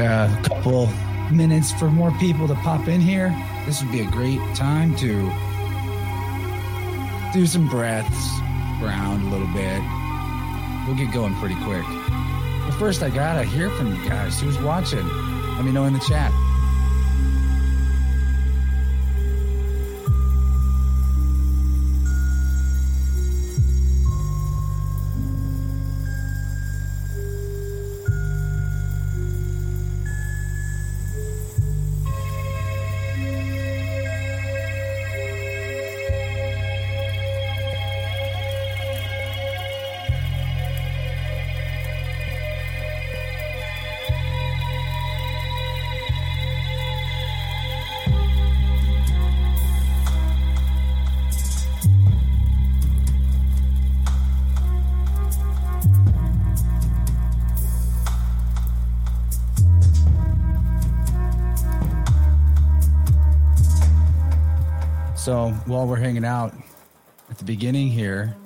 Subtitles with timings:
[0.00, 0.88] a couple
[1.30, 3.34] minutes for more people to pop in here.
[3.66, 5.30] This would be a great time to
[7.32, 8.38] do some breaths
[8.82, 9.82] around a little bit.
[10.86, 11.84] We'll get going pretty quick.
[12.64, 14.40] But first, I gotta hear from you guys.
[14.40, 15.06] Who's watching?
[15.56, 16.32] Let me know in the chat.
[65.66, 66.54] While we're hanging out
[67.30, 68.36] at the beginning here,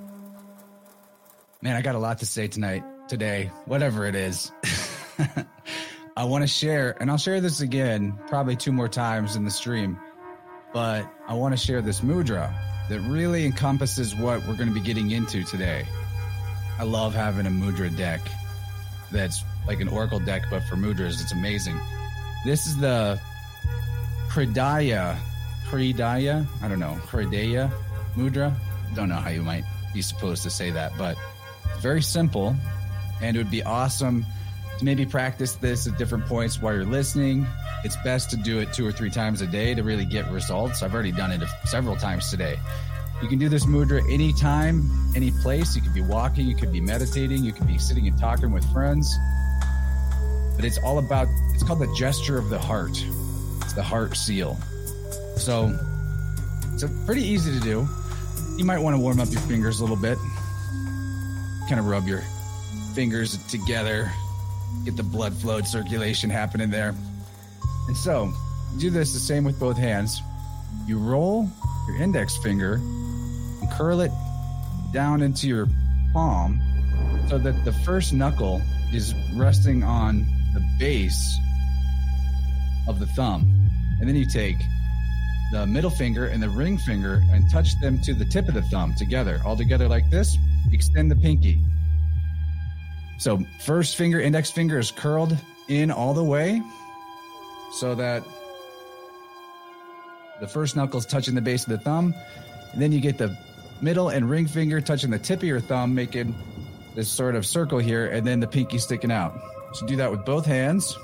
[1.63, 4.53] man, I got a lot to say tonight, today, whatever it is.
[6.17, 9.51] I want to share, and I'll share this again probably two more times in the
[9.51, 9.99] stream,
[10.73, 12.55] but I want to share this mudra
[12.89, 15.87] that really encompasses what we're going to be getting into today.
[16.79, 18.21] I love having a mudra deck
[19.11, 21.21] that's like an oracle deck, but for mudras.
[21.23, 21.79] It's amazing.
[22.45, 23.19] This is the
[24.29, 25.19] Pradaya
[25.71, 27.71] Hridaya, I don't know, Hridaya
[28.15, 28.55] Mudra.
[28.95, 31.17] Don't know how you might be supposed to say that, but
[31.81, 32.55] very simple.
[33.21, 34.25] And it would be awesome
[34.79, 37.47] to maybe practice this at different points while you're listening.
[37.85, 40.83] It's best to do it two or three times a day to really get results.
[40.83, 42.59] I've already done it several times today.
[43.23, 45.75] You can do this mudra anytime, any place.
[45.75, 48.71] You could be walking, you could be meditating, you could be sitting and talking with
[48.73, 49.17] friends.
[50.55, 53.03] But it's all about, it's called the gesture of the heart.
[53.63, 54.59] It's the heart seal.
[55.37, 55.79] So
[56.73, 57.89] it's pretty easy to do.
[58.57, 60.19] You might want to warm up your fingers a little bit.
[61.69, 62.23] Kind of rub your
[62.95, 64.11] fingers together,
[64.85, 66.95] get the blood flow circulation happening there.
[67.89, 68.33] And so
[68.79, 70.21] do this the same with both hands.
[70.87, 71.49] You roll
[71.87, 74.13] your index finger and curl it
[74.93, 75.69] down into your
[76.13, 76.61] palm
[77.29, 78.63] so that the first knuckle
[78.93, 81.39] is resting on the base
[82.89, 83.43] of the thumb.
[84.01, 84.57] And then you take
[85.53, 88.63] the middle finger and the ring finger and touch them to the tip of the
[88.63, 90.37] thumb together, all together like this.
[90.73, 91.63] Extend the pinky.
[93.19, 95.37] So, first finger, index finger is curled
[95.69, 96.61] in all the way
[97.73, 98.25] so that
[100.41, 102.15] the first knuckle is touching the base of the thumb.
[102.73, 103.37] And then you get the
[103.81, 106.35] middle and ring finger touching the tip of your thumb, making
[106.95, 109.39] this sort of circle here, and then the pinky sticking out.
[109.75, 110.97] So, do that with both hands.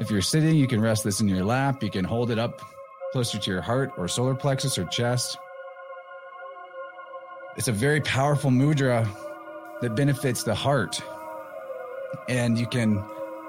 [0.00, 1.82] If you're sitting, you can rest this in your lap.
[1.82, 2.60] You can hold it up
[3.12, 5.36] closer to your heart or solar plexus or chest.
[7.56, 9.06] It's a very powerful mudra
[9.82, 11.00] that benefits the heart.
[12.28, 13.02] And you can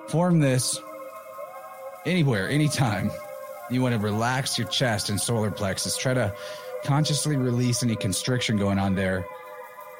[0.09, 0.79] form this
[2.05, 3.11] anywhere, anytime.
[3.69, 5.95] You want to relax your chest and solar plexus.
[5.97, 6.35] Try to
[6.83, 9.25] consciously release any constriction going on there.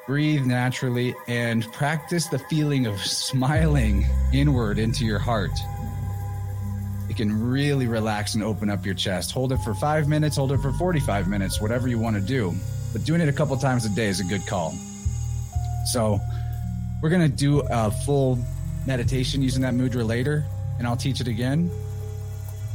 [0.06, 5.52] Breathe naturally and practice the feeling of smiling inward into your heart.
[7.08, 9.32] It can really relax and open up your chest.
[9.32, 12.54] Hold it for five minutes, hold it for 45 minutes, whatever you want to do.
[12.92, 14.72] But doing it a couple times a day is a good call.
[15.86, 16.18] So,
[17.02, 18.38] we're going to do a full
[18.86, 20.46] meditation using that mudra later,
[20.78, 21.70] and I'll teach it again.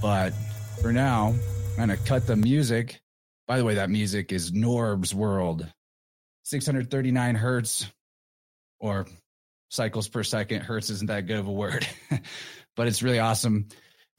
[0.01, 0.33] But
[0.81, 1.33] for now,
[1.71, 3.01] I'm going to cut the music.
[3.47, 5.65] By the way, that music is Norb's World,
[6.43, 7.87] 639 hertz
[8.79, 9.07] or
[9.69, 10.61] cycles per second.
[10.61, 11.87] Hertz isn't that good of a word,
[12.75, 13.67] but it's really awesome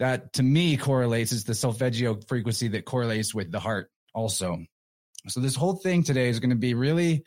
[0.00, 4.64] that to me correlates is the solfeggio frequency that correlates with the heart also.
[5.28, 7.22] So this whole thing today is going to be really,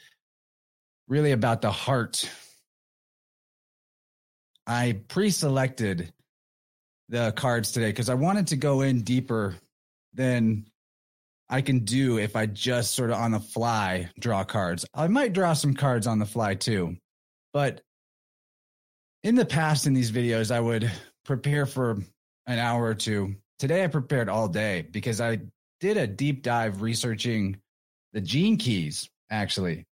[1.07, 2.27] really about the heart.
[4.65, 6.11] I pre-selected
[7.09, 9.55] the cards today because I wanted to go in deeper
[10.15, 10.65] than
[11.49, 14.83] I can do if I just sort of on the fly draw cards.
[14.95, 16.97] I might draw some cards on the fly too.
[17.53, 17.81] But
[19.21, 20.91] in the past in these videos, I would
[21.23, 21.99] prepare for
[22.45, 23.35] an hour or two.
[23.59, 25.39] Today I prepared all day because I
[25.79, 27.57] did a deep dive researching
[28.13, 29.85] the gene keys, actually.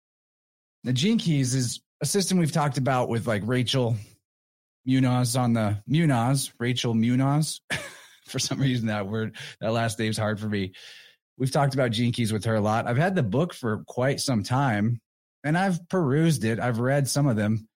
[0.85, 3.97] The gene keys is a system we've talked about with like Rachel
[4.87, 7.61] Munoz on the Munoz, Rachel Munoz.
[8.27, 10.73] for some reason, that word, that last name's hard for me.
[11.37, 12.87] We've talked about gene keys with her a lot.
[12.87, 15.01] I've had the book for quite some time
[15.43, 16.61] and I've perused it.
[16.61, 17.69] I've read some of them,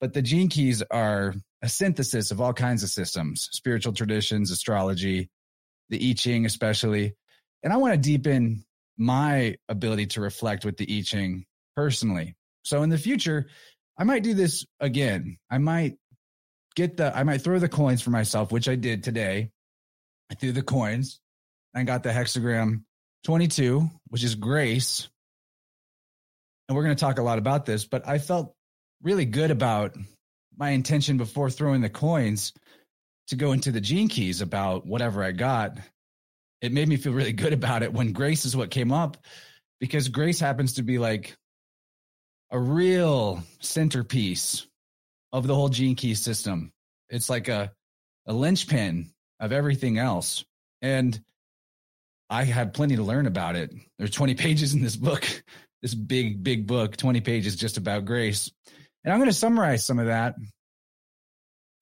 [0.00, 1.34] but the gene keys are
[1.64, 5.30] a synthesis of all kinds of systems, spiritual traditions, astrology,
[5.88, 7.14] the I Ching, especially.
[7.62, 8.66] And I want to deepen
[8.98, 12.36] my ability to reflect with the I Ching personally.
[12.64, 13.46] So in the future,
[13.96, 15.38] I might do this again.
[15.50, 15.96] I might
[16.76, 19.50] get the, I might throw the coins for myself, which I did today.
[20.30, 21.18] I threw the coins
[21.72, 22.82] and got the hexagram
[23.24, 25.08] 22, which is grace.
[26.68, 28.54] And we're going to talk a lot about this, but I felt
[29.02, 29.96] really good about
[30.56, 32.52] my intention before throwing the coins
[33.28, 35.78] to go into the gene keys about whatever I got.
[36.60, 39.18] It made me feel really good about it when grace is what came up
[39.80, 41.36] because grace happens to be like
[42.50, 44.66] a real centerpiece
[45.32, 46.72] of the whole gene key system.
[47.08, 47.72] It's like a,
[48.26, 49.10] a linchpin
[49.40, 50.44] of everything else.
[50.80, 51.20] And
[52.30, 53.72] I had plenty to learn about it.
[53.98, 55.26] There's 20 pages in this book,
[55.82, 58.50] this big, big book, 20 pages just about grace.
[59.04, 60.34] And I'm going to summarize some of that.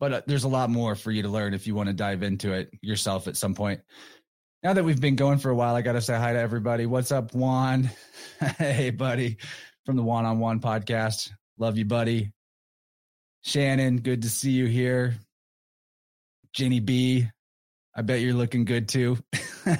[0.00, 2.22] But uh, there's a lot more for you to learn if you want to dive
[2.22, 3.80] into it yourself at some point.
[4.62, 6.86] Now that we've been going for a while, I got to say hi to everybody.
[6.86, 7.90] What's up, Juan?
[8.58, 9.38] hey, buddy
[9.86, 11.30] from the One on One podcast.
[11.58, 12.32] Love you, buddy.
[13.44, 15.16] Shannon, good to see you here.
[16.52, 17.28] Jenny B,
[17.94, 19.18] I bet you're looking good too.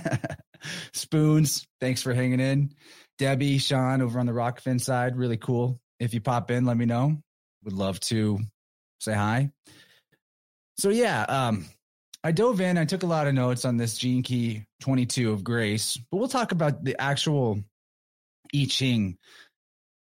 [0.92, 2.74] Spoons, thanks for hanging in.
[3.18, 5.80] Debbie, Sean over on the Rockfin side, really cool.
[6.00, 7.18] If you pop in, let me know.
[7.64, 8.40] Would love to
[8.98, 9.50] say hi.
[10.78, 11.66] So yeah, um,
[12.24, 12.78] I dove in.
[12.78, 16.28] I took a lot of notes on this Gene Key 22 of Grace, but we'll
[16.28, 17.62] talk about the actual
[18.54, 19.16] I Ching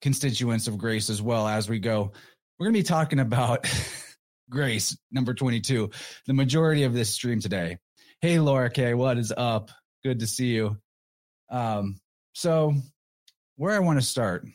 [0.01, 2.11] constituents of grace as well as we go.
[2.59, 3.67] We're going to be talking about
[4.49, 5.89] grace, number 22,
[6.27, 7.77] the majority of this stream today.
[8.19, 9.71] Hey, Laura K, what is up?
[10.03, 10.77] Good to see you.
[11.49, 11.99] Um,
[12.33, 12.73] so,
[13.55, 14.45] where I want to start,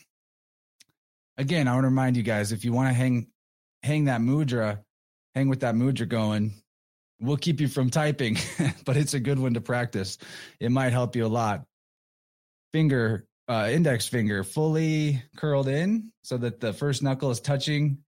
[1.38, 3.28] again, I want to remind you guys if you want to hang
[3.82, 4.80] hang that mudra,
[5.34, 6.54] hang with that mudra going,
[7.20, 8.36] we'll keep you from typing,
[8.84, 10.18] but it's a good one to practice.
[10.60, 11.64] It might help you a lot.
[12.72, 17.98] Finger uh, index finger fully curled in so that the first knuckle is touching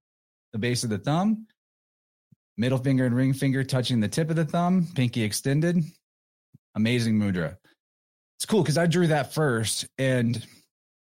[0.51, 1.47] the base of the thumb.
[2.57, 5.81] Middle finger and ring finger touching the tip of the thumb, pinky extended.
[6.75, 7.55] Amazing mudra.
[8.37, 10.45] It's cool because I drew that first, and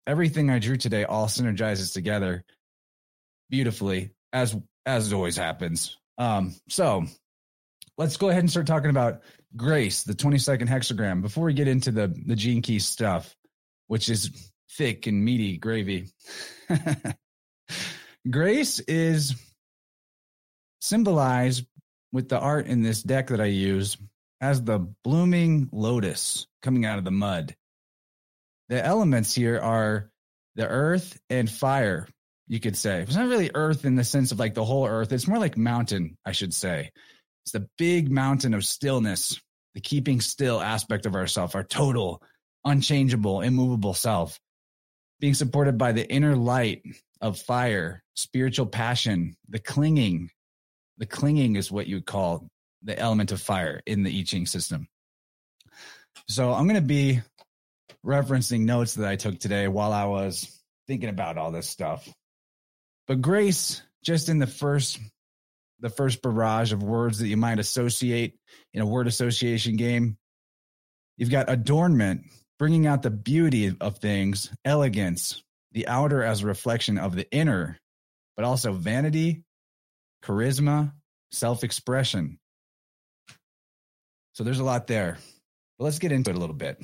[0.07, 2.45] everything I drew today all synergizes together
[3.51, 4.57] beautifully, as
[4.87, 5.97] as it always happens.
[6.19, 7.05] Um, so
[7.99, 9.23] let's go ahead and start talking about
[9.57, 13.35] grace, the 20 second hexagram, before we get into the the gene key stuff
[13.87, 16.09] which is thick and meaty gravy.
[18.31, 19.35] Grace is
[20.81, 21.67] symbolized
[22.13, 23.97] with the art in this deck that I use
[24.41, 27.55] as the blooming lotus coming out of the mud.
[28.75, 30.11] The elements here are
[30.57, 32.09] the earth and fire,
[32.49, 33.03] you could say.
[33.03, 35.57] It's not really earth in the sense of like the whole earth, it's more like
[35.57, 36.91] mountain, I should say.
[37.45, 39.41] It's the big mountain of stillness,
[39.75, 42.21] the keeping still aspect of ourself, our total
[42.65, 44.41] unchangeable, immovable self,
[45.21, 46.83] being supported by the inner light
[47.21, 50.31] of fire, spiritual passion, the clinging.
[50.99, 52.49] The clinging is what you would call
[52.83, 54.89] the element of fire in the I Ching system.
[56.27, 57.21] So I'm going to be
[58.05, 60.51] referencing notes that I took today while I was
[60.87, 62.09] thinking about all this stuff.
[63.07, 64.99] But grace, just in the first
[65.81, 68.37] the first barrage of words that you might associate
[68.73, 70.17] in a word association game,
[71.19, 72.23] you've got adornment,
[72.59, 77.79] bringing out the beauty of things, elegance, the outer as a reflection of the inner,
[78.37, 79.43] but also vanity,
[80.25, 80.93] charisma,
[81.33, 82.39] self expression.
[84.33, 85.19] So there's a lot there.
[85.79, 86.83] But let's get into it a little bit.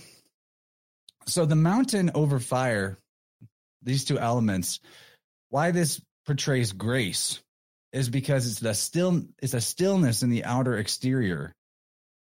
[1.26, 2.98] So the mountain over fire,
[3.82, 4.80] these two elements,
[5.48, 7.40] why this portrays grace
[7.92, 11.54] is because it's the still it's a stillness in the outer exterior.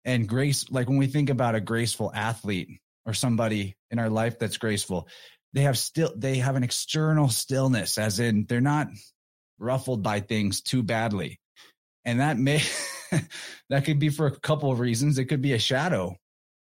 [0.06, 4.38] And grace, like when we think about a graceful athlete, or somebody in our life
[4.38, 5.08] that's graceful
[5.54, 8.88] they have still they have an external stillness as in they're not
[9.58, 11.40] ruffled by things too badly.
[12.06, 12.62] And that may
[13.70, 15.18] that could be for a couple of reasons.
[15.18, 16.16] It could be a shadow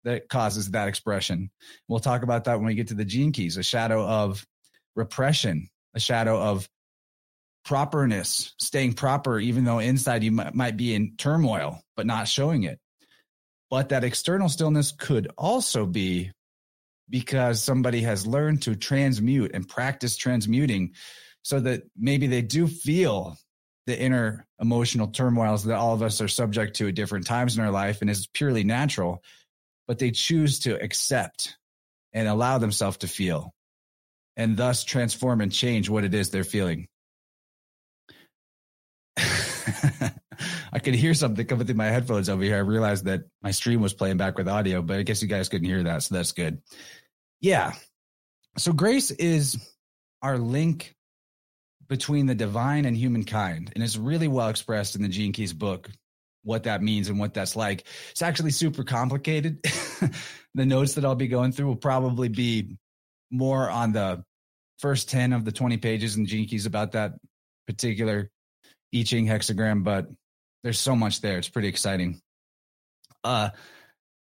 [0.06, 1.52] that causes that expression.
[1.88, 4.46] We'll talk about that when we get to the gene keys a shadow of
[4.96, 6.70] repression a shadow of
[7.66, 12.64] properness staying proper even though inside you might, might be in turmoil but not showing
[12.64, 12.80] it.
[13.70, 16.32] But that external stillness could also be
[17.10, 20.94] because somebody has learned to transmute and practice transmuting
[21.42, 23.38] so that maybe they do feel
[23.86, 27.64] the inner emotional turmoils that all of us are subject to at different times in
[27.64, 29.22] our life and is purely natural,
[29.88, 31.58] but they choose to accept
[32.14, 33.54] and allow themselves to feel
[34.38, 36.88] and thus transform and change what it is they're feeling.
[39.18, 42.58] I could hear something coming through my headphones over here.
[42.58, 45.48] I realized that my stream was playing back with audio, but I guess you guys
[45.48, 46.62] couldn't hear that, so that's good.
[47.40, 47.74] Yeah.
[48.58, 49.58] So grace is
[50.22, 50.94] our link
[51.88, 55.90] between the divine and humankind, and it's really well expressed in the Gene Keys book
[56.46, 57.86] what that means and what that's like.
[58.12, 59.60] It's actually super complicated.
[60.54, 62.78] the notes that I'll be going through will probably be
[63.32, 64.24] more on the
[64.80, 67.14] first 10 of the 20 pages in Keys about that
[67.68, 68.30] particular
[68.94, 70.08] I Ching hexagram, but
[70.64, 71.38] there's so much there.
[71.38, 72.22] It's pretty exciting.
[73.24, 73.50] Uh,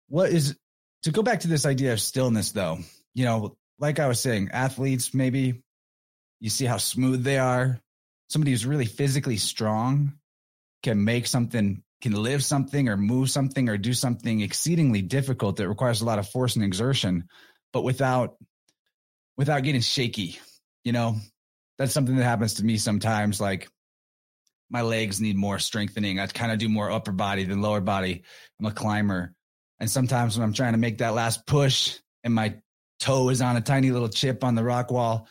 [0.08, 0.56] what is
[1.04, 2.80] to go back to this idea of stillness, though?
[3.13, 5.62] You know, like I was saying, athletes maybe
[6.40, 7.80] you see how smooth they are.
[8.30, 10.13] Somebody who's really physically strong
[10.84, 15.70] can make something, can live something or move something or do something exceedingly difficult that
[15.70, 17.27] requires a lot of force and exertion,
[17.72, 18.36] but without
[19.38, 20.39] without getting shaky.
[20.84, 21.15] You know,
[21.77, 23.39] that's something that happens to me sometimes.
[23.39, 23.70] Like
[24.70, 26.20] my legs need more strengthening.
[26.20, 28.24] I kind of do more upper body than lower body.
[28.60, 29.34] I'm a climber.
[29.79, 32.55] And sometimes when I'm trying to make that last push and my
[33.00, 35.27] toe is on a tiny little chip on the rock wall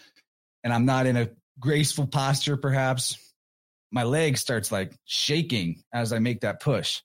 [0.64, 3.16] and I'm not in a graceful posture, perhaps,
[3.90, 7.02] my leg starts like shaking as I make that push.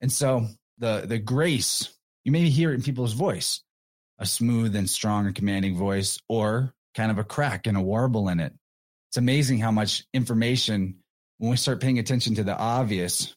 [0.00, 0.46] And so
[0.78, 1.88] the the grace,
[2.24, 3.62] you maybe hear it in people's voice,
[4.18, 8.28] a smooth and strong and commanding voice, or kind of a crack and a warble
[8.28, 8.52] in it.
[9.10, 10.96] It's amazing how much information
[11.38, 13.34] when we start paying attention to the obvious,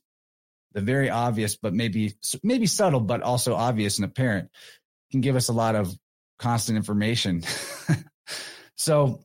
[0.73, 4.49] the very obvious, but maybe maybe subtle, but also obvious and apparent,
[5.11, 5.93] can give us a lot of
[6.39, 7.43] constant information.
[8.75, 9.21] so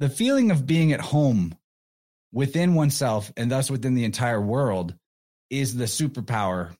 [0.00, 1.54] the feeling of being at home
[2.32, 4.94] within oneself and thus within the entire world
[5.48, 6.74] is the superpower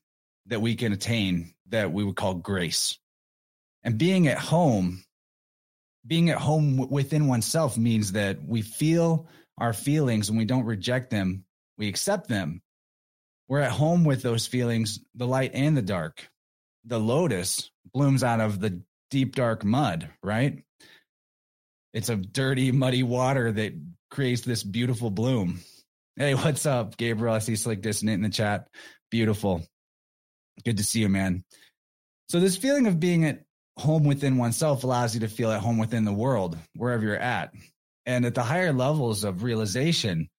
[0.47, 2.97] that we can attain that we would call grace.
[3.83, 5.03] And being at home,
[6.05, 9.27] being at home within oneself means that we feel
[9.57, 11.45] our feelings and we don't reject them,
[11.77, 12.61] we accept them.
[13.47, 16.29] We're at home with those feelings, the light and the dark.
[16.85, 20.63] The lotus blooms out of the deep, dark mud, right?
[21.93, 23.73] It's a dirty, muddy water that
[24.11, 25.61] creates this beautiful bloom.
[26.17, 27.33] Hey, what's up, Gabriel?
[27.33, 28.67] I see Slick Dissonant in the chat.
[29.09, 29.65] Beautiful.
[30.63, 31.43] Good to see you, man.
[32.29, 33.43] So, this feeling of being at
[33.77, 37.51] home within oneself allows you to feel at home within the world, wherever you're at.
[38.05, 40.29] And at the higher levels of realization,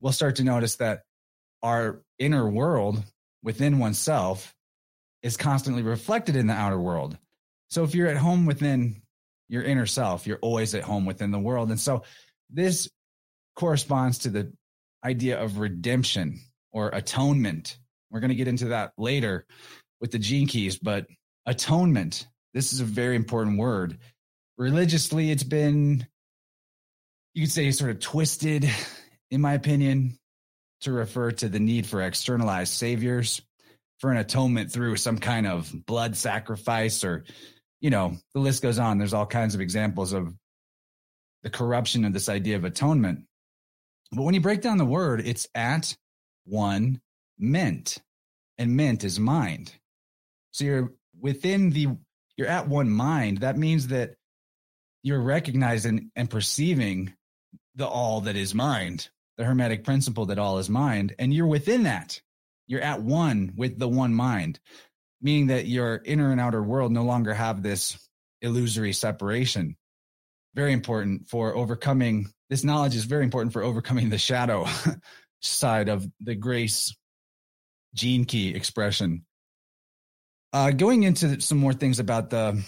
[0.00, 1.02] we'll start to notice that
[1.62, 3.02] our inner world
[3.42, 4.54] within oneself
[5.22, 7.16] is constantly reflected in the outer world.
[7.68, 9.02] So, if you're at home within
[9.48, 11.70] your inner self, you're always at home within the world.
[11.70, 12.04] And so,
[12.50, 12.88] this
[13.56, 14.52] corresponds to the
[15.04, 16.40] idea of redemption
[16.72, 17.78] or atonement.
[18.10, 19.46] We're going to get into that later
[20.00, 21.06] with the gene keys, but
[21.46, 23.98] atonement, this is a very important word.
[24.58, 26.06] Religiously, it's been,
[27.34, 28.68] you could say, sort of twisted,
[29.30, 30.18] in my opinion,
[30.82, 33.40] to refer to the need for externalized saviors,
[33.98, 37.24] for an atonement through some kind of blood sacrifice, or,
[37.80, 38.98] you know, the list goes on.
[38.98, 40.34] There's all kinds of examples of
[41.42, 43.24] the corruption of this idea of atonement.
[44.12, 45.96] But when you break down the word, it's at
[46.44, 47.00] one
[47.38, 47.98] ment,
[48.58, 49.74] and ment is mind.
[50.52, 51.88] So you're within the,
[52.36, 53.38] you're at one mind.
[53.38, 54.16] That means that
[55.02, 57.14] you're recognizing and perceiving
[57.74, 61.84] the all that is mind, the Hermetic principle that all is mind, and you're within
[61.84, 62.20] that.
[62.66, 64.60] You're at one with the one mind,
[65.20, 67.98] meaning that your inner and outer world no longer have this
[68.42, 69.76] illusory separation.
[70.54, 74.66] Very important for overcoming this knowledge is very important for overcoming the shadow
[75.40, 76.94] side of the grace
[77.94, 79.24] gene key expression.
[80.52, 82.62] Uh, going into some more things about the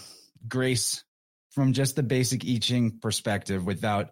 [0.47, 1.03] grace
[1.51, 4.09] from just the basic I Ching perspective without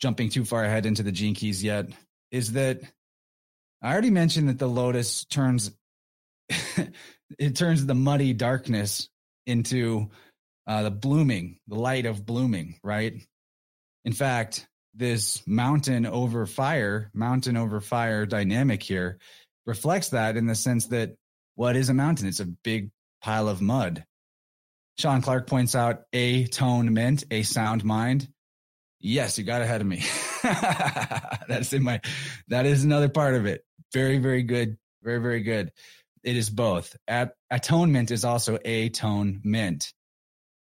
[0.00, 1.86] jumping too far ahead into the gene keys yet
[2.30, 2.80] is that
[3.82, 5.72] I already mentioned that the lotus turns
[7.36, 9.08] it turns the muddy darkness
[9.44, 10.10] into
[10.68, 13.20] uh, the blooming, the light of blooming, right?
[14.04, 19.18] In fact, this mountain over fire, mountain over fire dynamic here
[19.66, 21.16] reflects that in the sense that
[21.56, 22.28] what is a mountain?
[22.28, 24.04] It's a big pile of mud.
[24.98, 28.28] Sean Clark points out a tone ment, a sound mind.
[29.00, 30.02] Yes, you got ahead of me.
[30.42, 32.00] That's in my,
[32.48, 33.64] that is another part of it.
[33.92, 34.76] Very, very good.
[35.02, 35.72] Very, very good.
[36.22, 36.96] It is both.
[37.06, 39.92] At, atonement is also a tone ment,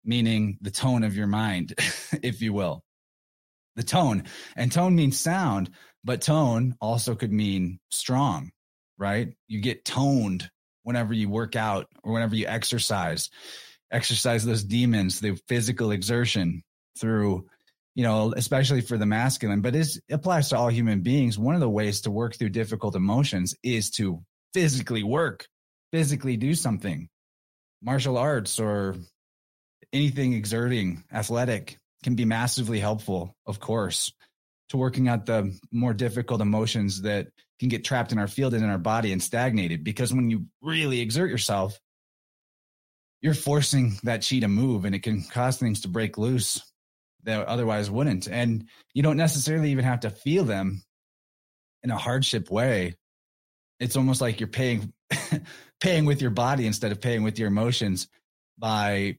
[0.03, 1.73] meaning the tone of your mind,
[2.23, 2.82] if you will
[3.75, 4.23] the tone.
[4.55, 5.71] And tone means sound,
[6.03, 8.51] but tone also could mean strong,
[8.97, 9.33] right?
[9.47, 10.49] You get toned
[10.83, 13.29] whenever you work out or whenever you exercise.
[13.91, 16.63] Exercise those demons, the physical exertion
[16.99, 17.47] through
[17.95, 21.37] you know, especially for the masculine, but it applies to all human beings.
[21.37, 25.47] One of the ways to work through difficult emotions is to physically work,
[25.91, 27.07] physically do something,
[27.81, 28.95] martial arts or
[29.91, 34.11] anything exerting, athletic can be massively helpful, of course,
[34.69, 37.27] to working out the more difficult emotions that
[37.59, 39.83] can get trapped in our field and in our body and stagnated.
[39.83, 41.79] Because when you really exert yourself,
[43.21, 46.61] you're forcing that chi to move and it can cause things to break loose
[47.23, 48.27] that otherwise wouldn't.
[48.27, 50.83] And you don't necessarily even have to feel them
[51.83, 52.95] in a hardship way.
[53.79, 54.91] It's almost like you're paying
[55.79, 58.07] paying with your body instead of paying with your emotions
[58.57, 59.17] by,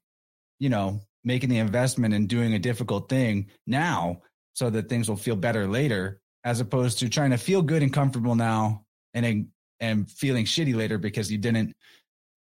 [0.58, 4.20] you know, making the investment and doing a difficult thing now
[4.52, 7.92] so that things will feel better later, as opposed to trying to feel good and
[7.92, 9.48] comfortable now and
[9.80, 11.74] and feeling shitty later because you didn't,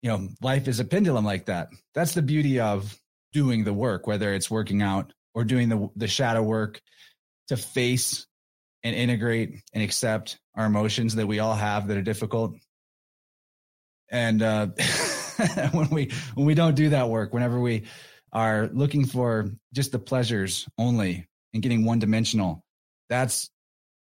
[0.02, 1.68] you know, life is a pendulum like that.
[1.94, 2.98] That's the beauty of
[3.32, 6.80] doing the work, whether it's working out or doing the the shadow work
[7.48, 8.26] to face
[8.82, 12.56] and integrate and accept our emotions that we all have that are difficult.
[14.10, 14.68] And uh,
[15.72, 17.84] when we when we don't do that work, whenever we
[18.36, 22.62] are looking for just the pleasures only and getting one dimensional,
[23.08, 23.48] that's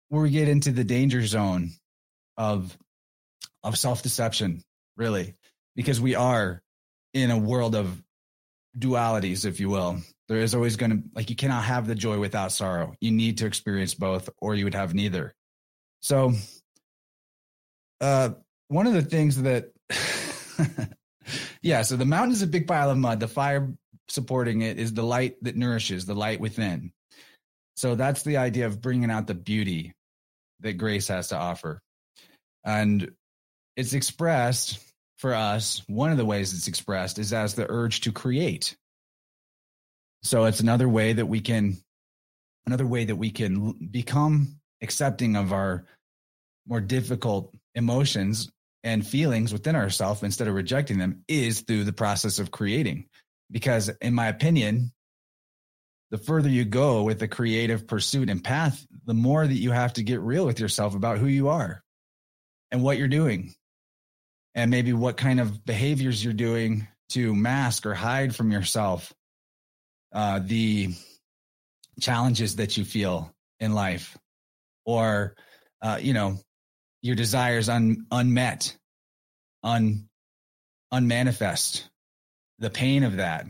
[0.09, 1.71] where we get into the danger zone
[2.37, 2.77] of
[3.63, 4.65] of self deception,
[4.97, 5.35] really,
[5.77, 6.61] because we are
[7.15, 8.03] in a world of
[8.77, 9.99] dualities, if you will.
[10.27, 12.95] There is always going to, like, you cannot have the joy without sorrow.
[13.01, 15.33] You need to experience both, or you would have neither.
[16.01, 16.33] So,
[18.01, 18.31] uh,
[18.67, 19.71] one of the things that,
[21.63, 23.21] yeah, so the mountain is a big pile of mud.
[23.21, 23.73] The fire
[24.09, 26.93] supporting it is the light that nourishes, the light within.
[27.77, 29.93] So, that's the idea of bringing out the beauty
[30.61, 31.81] that grace has to offer.
[32.65, 33.11] And
[33.77, 34.79] it's expressed
[35.19, 38.77] for us, one of the ways it's expressed is as the urge to create.
[40.23, 41.77] So it's another way that we can,
[42.67, 45.87] another way that we can become accepting of our
[46.67, 48.51] more difficult emotions
[48.83, 53.07] and feelings within ourselves instead of rejecting them is through the process of creating.
[53.55, 54.93] Because in my opinion,
[56.11, 59.95] the further you go with the creative pursuit and path, the more that you have
[59.95, 61.83] to get real with yourself about who you are
[62.71, 63.55] and what you're doing
[64.55, 69.13] and maybe what kind of behaviors you're doing to mask or hide from yourself
[70.13, 70.91] uh, the
[72.01, 74.19] challenges that you feel in life
[74.85, 75.37] or
[75.83, 76.37] uh, you know
[77.03, 78.77] your desires un, unmet
[79.63, 80.09] un
[80.93, 81.89] unmanifest
[82.59, 83.47] the pain of that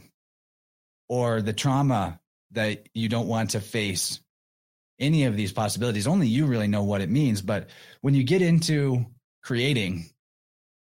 [1.09, 2.19] or the trauma
[2.53, 4.21] that you don't want to face
[4.99, 6.07] any of these possibilities.
[6.07, 7.43] Only you really know what it means.
[7.43, 7.69] But
[8.01, 9.07] when you get into
[9.43, 10.07] creating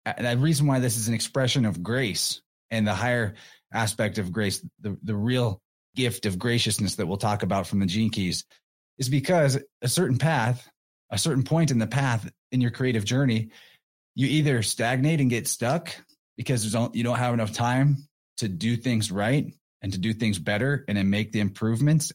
[0.05, 3.35] the reason why this is an expression of grace and the higher
[3.73, 5.61] aspect of grace, the, the real
[5.95, 8.45] gift of graciousness that we'll talk about from the gene keys
[8.99, 10.69] is because a certain path,
[11.11, 13.51] a certain point in the path in your creative journey,
[14.15, 15.95] you either stagnate and get stuck
[16.37, 17.97] because you don't have enough time
[18.43, 22.13] to do things right and to do things better and then make the improvements.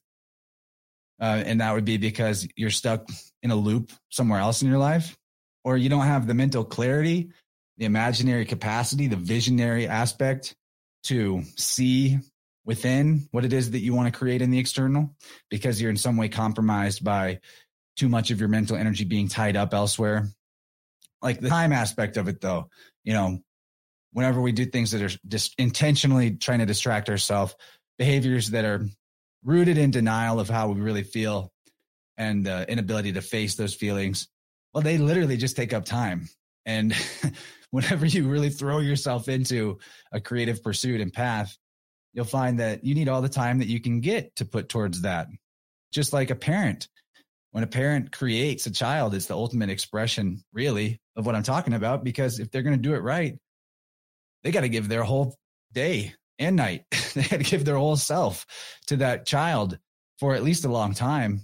[1.20, 3.10] Uh, and that would be because you're stuck
[3.44, 5.18] in a loop somewhere else in your life,
[5.64, 7.32] or you don't have the mental clarity
[7.78, 10.56] the imaginary capacity, the visionary aspect
[11.04, 12.18] to see
[12.66, 15.16] within what it is that you want to create in the external
[15.50, 17.40] because you're in some way compromised by
[17.96, 20.28] too much of your mental energy being tied up elsewhere.
[21.22, 22.70] Like the time aspect of it, though,
[23.04, 23.40] you know,
[24.18, 27.54] whenever we do things that are just intentionally trying to distract ourselves,
[28.00, 28.84] behaviors that are
[29.44, 31.52] rooted in denial of how we really feel
[32.18, 34.28] and the inability to face those feelings,
[34.74, 36.28] well, they literally just take up time.
[36.66, 36.96] And
[37.70, 39.78] whenever you really throw yourself into
[40.12, 41.56] a creative pursuit and path,
[42.16, 45.04] you'll find that you need all the time that you can get to put towards
[45.04, 45.28] that.
[45.94, 46.88] Just like a parent,
[47.52, 51.74] when a parent creates a child, it's the ultimate expression, really, of what I'm talking
[51.74, 52.04] about.
[52.04, 53.38] Because if they're going to do it right,
[54.48, 55.36] they got to give their whole
[55.74, 56.86] day and night.
[57.14, 58.46] they got to give their whole self
[58.86, 59.78] to that child
[60.20, 61.42] for at least a long time,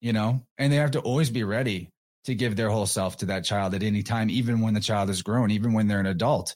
[0.00, 1.90] you know, and they have to always be ready
[2.26, 5.10] to give their whole self to that child at any time, even when the child
[5.10, 6.54] is grown, even when they're an adult.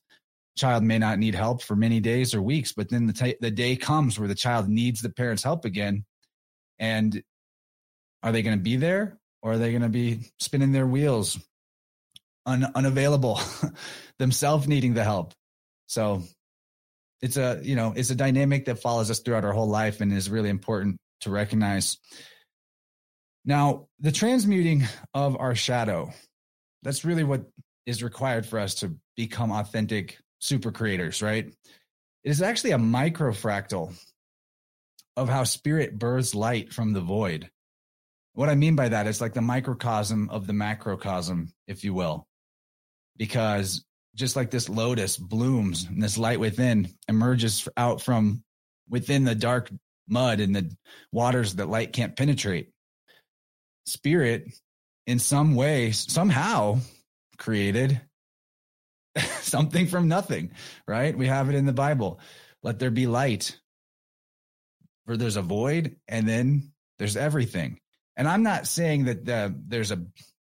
[0.57, 3.51] Child may not need help for many days or weeks, but then the, t- the
[3.51, 6.05] day comes where the child needs the parent's help again.
[6.79, 7.21] And
[8.23, 11.37] are they going to be there or are they going to be spinning their wheels
[12.47, 13.41] un- unavailable
[14.21, 15.35] themselves needing the help?
[15.91, 16.23] So
[17.21, 20.13] it's a, you know, it's a dynamic that follows us throughout our whole life and
[20.13, 21.99] is really important to recognize.
[23.45, 26.13] Now, the transmuting of our shadow,
[26.85, 27.43] that's really what
[27.87, 31.47] is required for us to become authentic super creators, right?
[32.23, 33.93] It is actually a microfractal
[35.17, 37.51] of how spirit births light from the void.
[38.35, 42.29] What I mean by that is like the microcosm of the macrocosm, if you will.
[43.17, 48.43] Because just like this lotus blooms and this light within emerges out from
[48.89, 49.71] within the dark
[50.09, 50.71] mud and the
[51.13, 52.71] waters that light can't penetrate.
[53.87, 54.53] Spirit,
[55.07, 56.79] in some way, somehow
[57.39, 58.01] created
[59.41, 60.53] something from nothing,
[60.87, 61.17] right?
[61.17, 62.21] We have it in the Bible.
[62.63, 63.59] Let there be light.
[65.07, 67.81] For there's a void and then there's everything.
[68.17, 70.05] And I'm not saying that uh, there's a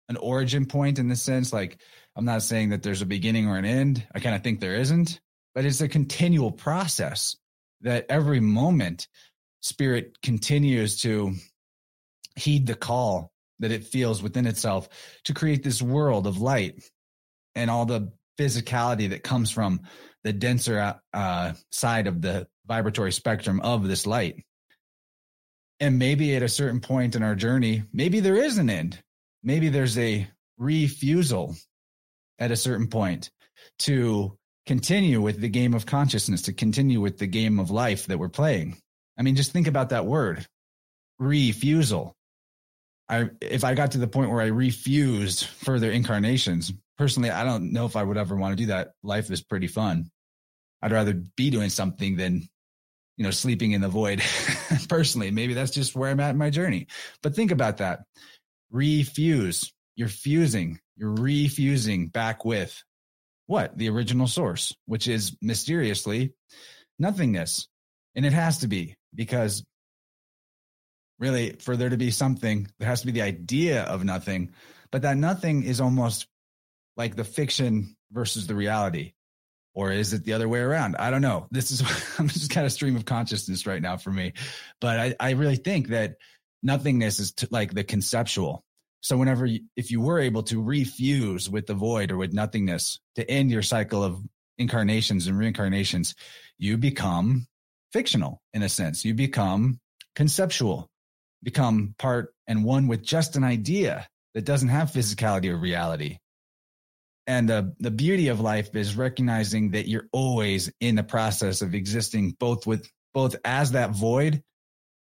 [0.09, 1.81] an origin point in the sense like
[2.17, 4.05] I'm not saying that there's a beginning or an end.
[4.13, 5.19] I kind of think there isn't,
[5.53, 7.35] but it's a continual process
[7.81, 9.07] that every moment
[9.61, 11.35] spirit continues to
[12.35, 14.89] heed the call that it feels within itself
[15.25, 16.83] to create this world of light
[17.53, 19.81] and all the physicality that comes from
[20.23, 24.43] the denser uh, side of the vibratory spectrum of this light.
[25.79, 29.01] And maybe at a certain point in our journey, maybe there is an end.
[29.43, 30.27] Maybe there's a
[30.57, 31.55] refusal
[32.39, 33.29] at a certain point
[33.79, 38.19] to continue with the game of consciousness, to continue with the game of life that
[38.19, 38.77] we're playing.
[39.17, 40.45] I mean, just think about that word
[41.19, 42.15] refusal.
[43.09, 47.71] I, if I got to the point where I refused further incarnations, personally, I don't
[47.71, 48.91] know if I would ever want to do that.
[49.01, 50.11] Life is pretty fun.
[50.81, 52.47] I'd rather be doing something than,
[53.15, 54.21] you know, sleeping in the void.
[54.89, 56.87] personally, maybe that's just where I'm at in my journey.
[57.23, 58.01] But think about that.
[58.69, 59.71] Refuse.
[59.95, 60.79] You're fusing.
[60.97, 62.83] You're refusing back with
[63.45, 63.77] what?
[63.77, 66.33] The original source, which is mysteriously
[66.99, 67.67] nothingness.
[68.15, 69.63] And it has to be because
[71.19, 74.51] really for there to be something, there has to be the idea of nothing.
[74.91, 76.27] But that nothing is almost
[76.95, 79.13] like the fiction versus the reality.
[79.73, 80.95] Or is it the other way around?
[80.95, 81.47] I don't know.
[81.51, 81.81] This is,
[82.19, 84.33] I'm just kind of stream of consciousness right now for me.
[84.81, 86.15] But I, I really think that
[86.63, 88.63] nothingness is t- like the conceptual.
[89.07, 92.99] So whenever, you, if you were able to refuse with the void or with nothingness
[93.15, 94.21] to end your cycle of
[94.57, 96.13] incarnations and reincarnations,
[96.57, 97.47] you become
[97.93, 99.05] fictional in a sense.
[99.05, 99.79] You become
[100.13, 100.89] conceptual,
[101.41, 106.17] become part and one with just an idea that doesn't have physicality or reality.
[107.27, 111.75] And the, the beauty of life is recognizing that you're always in the process of
[111.75, 114.43] existing both with both as that void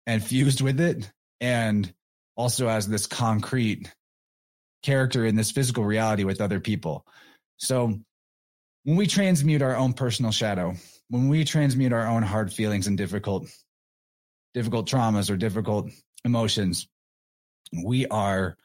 [0.06, 1.90] and fused with it and
[2.36, 3.92] also as this concrete
[4.82, 7.04] character in this physical reality with other people.
[7.56, 7.98] So
[8.84, 10.74] when we transmute our own personal shadow,
[11.08, 13.48] when we transmute our own hard feelings and difficult
[14.54, 15.90] difficult traumas or difficult
[16.24, 16.88] emotions,
[17.84, 18.56] we are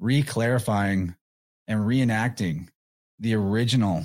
[0.00, 1.14] re-clarifying
[1.68, 2.68] and reenacting
[3.20, 4.04] the original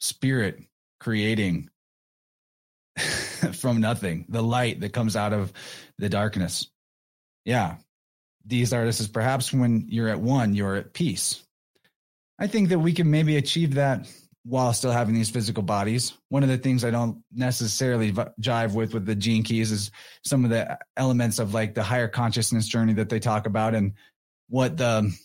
[0.00, 0.60] spirit
[1.00, 1.68] creating
[3.52, 5.52] from nothing, the light that comes out of
[5.98, 6.68] the darkness.
[7.44, 7.76] Yeah.
[8.46, 11.42] These artists is perhaps when you're at one, you're at peace.
[12.38, 14.08] I think that we can maybe achieve that
[14.44, 16.12] while still having these physical bodies.
[16.28, 19.90] One of the things I don't necessarily jive with with the gene keys is
[20.24, 23.94] some of the elements of like the higher consciousness journey that they talk about and
[24.48, 25.16] what the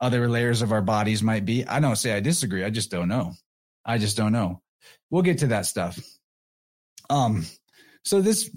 [0.00, 1.66] other layers of our bodies might be.
[1.66, 2.64] I don't say I disagree.
[2.64, 3.32] I just don't know.
[3.84, 4.62] I just don't know.
[5.10, 5.98] We'll get to that stuff.
[7.08, 7.44] Um,
[8.04, 8.48] so this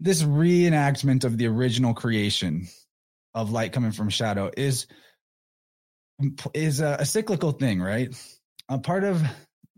[0.00, 2.66] this reenactment of the original creation
[3.34, 4.86] of light coming from shadow is
[6.54, 8.14] is a, a cyclical thing, right?
[8.68, 9.22] a part of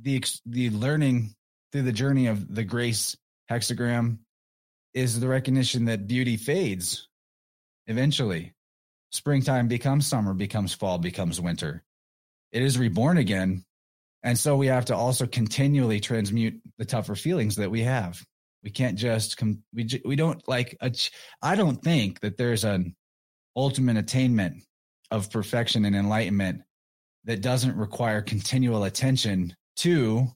[0.01, 1.35] the the learning
[1.73, 3.17] through the journey of the grace
[3.51, 4.19] hexagram
[4.93, 7.09] is the recognition that beauty fades
[7.87, 8.53] eventually.
[9.11, 11.83] Springtime becomes summer becomes fall becomes winter.
[12.53, 13.65] It is reborn again.
[14.23, 18.23] And so we have to also continually transmute the tougher feelings that we have.
[18.63, 20.79] We can't just come we we don't like
[21.43, 22.97] i don't think that there's an
[23.57, 24.63] ultimate attainment
[25.11, 26.63] of perfection and enlightenment
[27.25, 30.27] that doesn't require continual attention to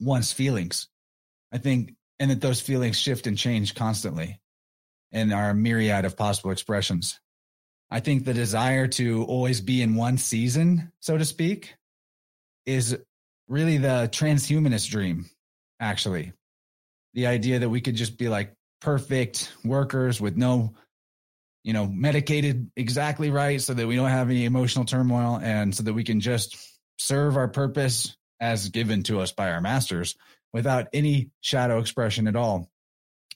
[0.00, 0.88] one's feelings.
[1.52, 4.40] I think, and that those feelings shift and change constantly
[5.12, 7.18] in our myriad of possible expressions.
[7.90, 11.74] I think the desire to always be in one season, so to speak,
[12.66, 12.96] is
[13.48, 15.28] really the transhumanist dream,
[15.80, 16.32] actually.
[17.14, 20.74] The idea that we could just be like perfect workers with no
[21.62, 25.82] you know, medicated exactly right so that we don't have any emotional turmoil and so
[25.82, 26.56] that we can just
[26.98, 30.16] serve our purpose as given to us by our masters
[30.52, 32.70] without any shadow expression at all.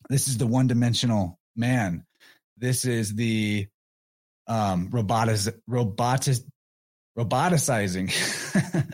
[0.08, 2.04] This is the one dimensional man.
[2.56, 3.68] This is the
[4.46, 6.36] um robotiz robotic
[7.18, 8.12] roboticizing.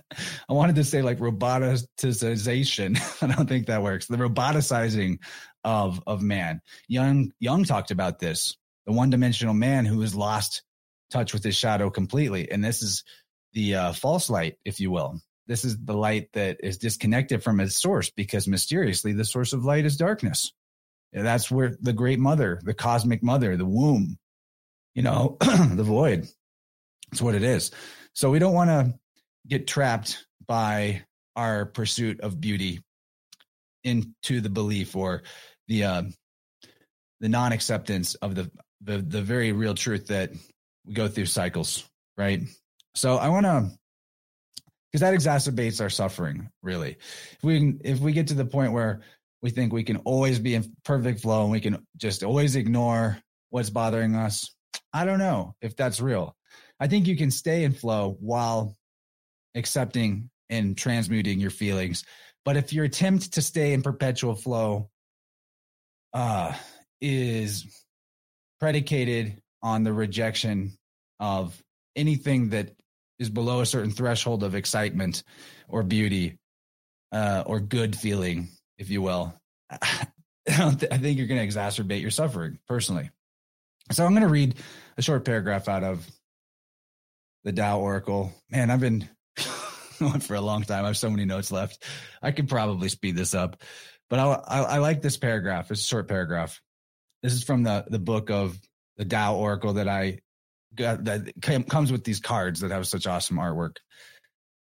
[0.49, 3.01] I wanted to say like roboticization.
[3.23, 4.07] I don't think that works.
[4.07, 5.19] The roboticizing
[5.65, 6.61] of of man.
[6.89, 8.57] Jung Jung talked about this.
[8.87, 10.63] The one dimensional man who has lost
[11.11, 13.05] touch with his shadow completely, and this is
[13.53, 15.21] the uh, false light, if you will.
[15.47, 19.65] This is the light that is disconnected from its source because mysteriously the source of
[19.65, 20.53] light is darkness.
[21.13, 24.17] And that's where the great mother, the cosmic mother, the womb,
[24.95, 26.29] you know, the void.
[27.11, 27.73] It's what it is.
[28.15, 28.95] So we don't want to
[29.49, 31.03] get trapped by
[31.35, 32.81] our pursuit of beauty
[33.83, 35.23] into the belief or
[35.69, 36.03] the uh,
[37.21, 38.51] the non acceptance of the,
[38.83, 40.31] the the very real truth that
[40.87, 41.85] we go through cycles,
[42.17, 42.43] right?
[42.95, 43.71] So I want to
[44.91, 46.97] because that exacerbates our suffering really.
[47.33, 49.03] If we if we get to the point where
[49.43, 53.19] we think we can always be in perfect flow and we can just always ignore
[53.51, 54.55] what's bothering us
[54.93, 56.37] i don't know if that's real.
[56.79, 58.77] I think you can stay in flow while
[59.55, 62.05] accepting and transmuting your feelings.
[62.45, 64.91] But if your attempt to stay in perpetual flow
[66.13, 66.55] uh
[67.01, 67.67] is
[68.61, 70.73] predicated on the rejection
[71.19, 71.61] of
[71.97, 72.71] anything that
[73.19, 75.23] is below a certain threshold of excitement
[75.69, 76.39] or beauty
[77.13, 79.35] uh, or good feeling, if you will,
[79.71, 80.07] I,
[80.47, 83.11] th- I think you're going to exacerbate your suffering personally.
[83.93, 84.57] So I'm going to read
[84.97, 86.09] a short paragraph out of
[87.45, 88.33] the Tao Oracle.
[88.51, 89.09] Man, I've been
[89.99, 90.85] going for a long time.
[90.85, 91.85] I have so many notes left.
[92.23, 93.63] I could probably speed this up,
[94.09, 95.71] but I, I, I like this paragraph.
[95.71, 96.61] It's a short paragraph.
[97.23, 98.59] This is from the the book of
[98.97, 100.21] the Tao Oracle that I
[100.75, 101.33] got that
[101.69, 103.77] comes with these cards that have such awesome artwork.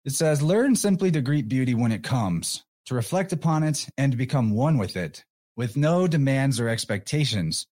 [0.05, 4.17] It says, Learn simply to greet beauty when it comes, to reflect upon it and
[4.17, 5.25] become one with it,
[5.57, 7.67] with no demands or expectations.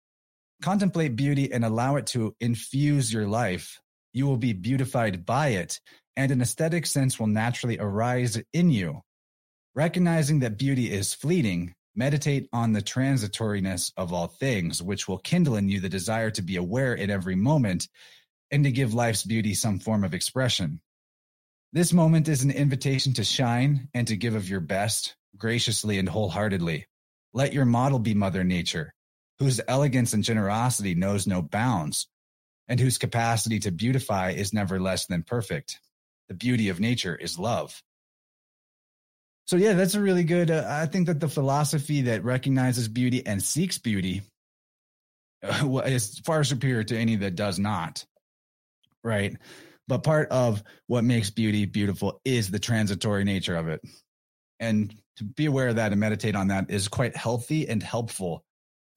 [0.60, 3.80] Contemplate beauty and allow it to infuse your life.
[4.12, 5.80] You will be beautified by it,
[6.16, 9.02] and an aesthetic sense will naturally arise in you.
[9.74, 15.56] Recognizing that beauty is fleeting, Meditate on the transitoriness of all things, which will kindle
[15.56, 17.88] in you the desire to be aware in every moment
[18.52, 20.80] and to give life's beauty some form of expression.
[21.72, 26.08] This moment is an invitation to shine and to give of your best, graciously and
[26.08, 26.86] wholeheartedly.
[27.34, 28.94] Let your model be Mother Nature,
[29.40, 32.06] whose elegance and generosity knows no bounds,
[32.68, 35.80] and whose capacity to beautify is never less than perfect.
[36.28, 37.82] The beauty of nature is love.
[39.48, 40.50] So yeah, that's a really good.
[40.50, 44.20] Uh, I think that the philosophy that recognizes beauty and seeks beauty
[45.42, 48.04] uh, is far superior to any that does not.
[49.02, 49.38] Right.
[49.86, 53.80] But part of what makes beauty beautiful is the transitory nature of it.
[54.60, 58.44] And to be aware of that and meditate on that is quite healthy and helpful.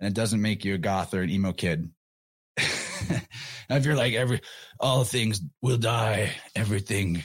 [0.02, 1.90] And it doesn't make you a goth or an emo kid.
[2.58, 4.42] if you're like every
[4.82, 7.24] all things will die, everything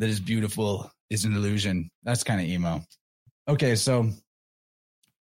[0.00, 1.90] that is beautiful is an illusion.
[2.02, 2.82] That's kind of emo.
[3.46, 4.08] Okay, so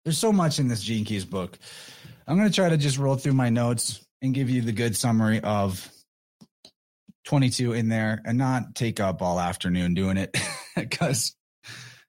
[0.05, 1.59] there's so much in this Gene Keys book.
[2.27, 4.97] I'm going to try to just roll through my notes and give you the good
[4.97, 5.91] summary of
[7.27, 10.37] 22 in there and not take up all afternoon doing it
[10.77, 11.37] because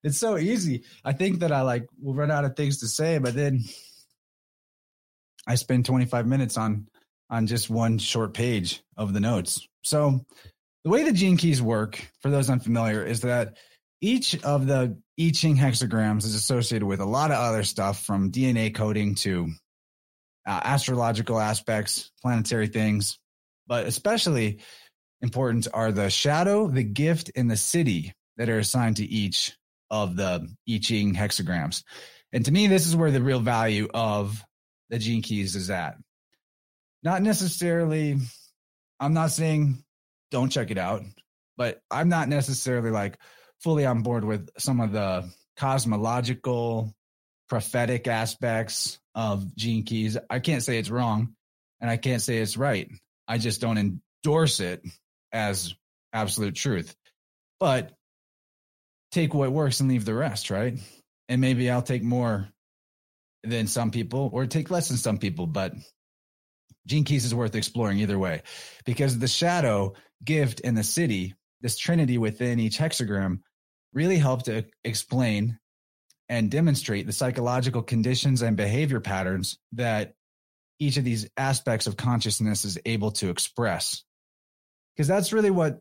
[0.01, 0.85] it's so easy.
[1.03, 3.61] I think that I like will run out of things to say, but then
[5.45, 6.87] I spend 25 minutes on
[7.29, 9.67] on just one short page of the notes.
[9.81, 10.25] So
[10.83, 13.57] the way the gene keys work, for those unfamiliar, is that
[14.01, 18.31] each of the I Ching hexagrams is associated with a lot of other stuff from
[18.31, 19.49] DNA coding to
[20.45, 23.17] uh, astrological aspects, planetary things.
[23.65, 24.59] But especially
[25.21, 29.55] important are the shadow, the gift, and the Siddhi that are assigned to each
[29.89, 31.83] of the I Ching hexagrams.
[32.33, 34.43] And to me, this is where the real value of
[34.89, 35.95] the gene keys is at.
[37.03, 38.17] Not necessarily,
[38.99, 39.83] I'm not saying
[40.33, 41.03] don't check it out.
[41.55, 43.17] But I'm not necessarily like
[43.61, 46.93] fully on board with some of the cosmological,
[47.47, 50.17] prophetic aspects of Gene Keys.
[50.29, 51.35] I can't say it's wrong
[51.79, 52.89] and I can't say it's right.
[53.27, 54.81] I just don't endorse it
[55.31, 55.75] as
[56.11, 56.95] absolute truth.
[57.59, 57.91] But
[59.11, 60.79] take what works and leave the rest, right?
[61.29, 62.49] And maybe I'll take more
[63.43, 65.73] than some people or take less than some people, but
[66.87, 68.41] Gene Keys is worth exploring either way
[68.85, 73.39] because the shadow, gift, and the Siddhi, this trinity within each hexagram,
[73.93, 75.59] really help to explain
[76.29, 80.13] and demonstrate the psychological conditions and behavior patterns that
[80.79, 84.03] each of these aspects of consciousness is able to express.
[84.95, 85.79] Because that's really what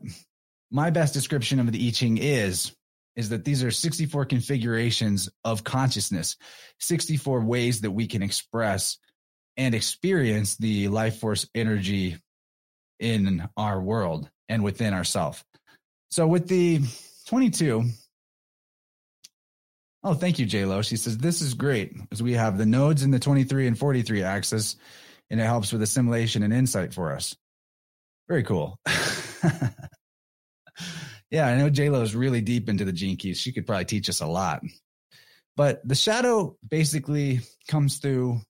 [0.71, 2.75] my best description of the I Ching is,
[3.15, 6.35] is that these are 64 configurations of consciousness,
[6.79, 8.97] 64 ways that we can express
[9.55, 12.17] and experience the life force energy
[12.99, 15.43] in our world and within ourself.
[16.11, 16.79] So with the
[17.27, 17.85] 22,
[20.03, 20.87] oh, thank you, JLo.
[20.87, 24.21] She says, this is great because we have the nodes in the 23 and 43
[24.23, 24.75] axis,
[25.31, 27.35] and it helps with assimilation and insight for us.
[28.27, 28.77] Very cool.
[31.31, 33.39] yeah, I know JLo is really deep into the gene keys.
[33.39, 34.61] She could probably teach us a lot.
[35.55, 38.41] But the shadow basically comes through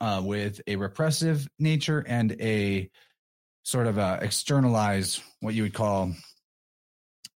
[0.00, 2.90] uh, with a repressive nature and a
[3.64, 6.12] sort of a externalized, what you would call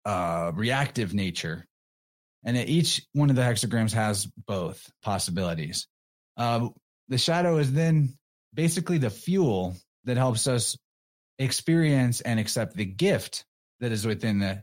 [0.05, 1.65] uh, reactive nature.
[2.45, 5.89] And each one of the hexagrams has both possibilities.
[6.37, 6.69] Uh,
[7.09, 8.15] the shadow is then
[8.55, 10.77] basically the fuel that helps us
[11.39, 13.45] experience and accept the gift
[13.81, 14.63] that is within the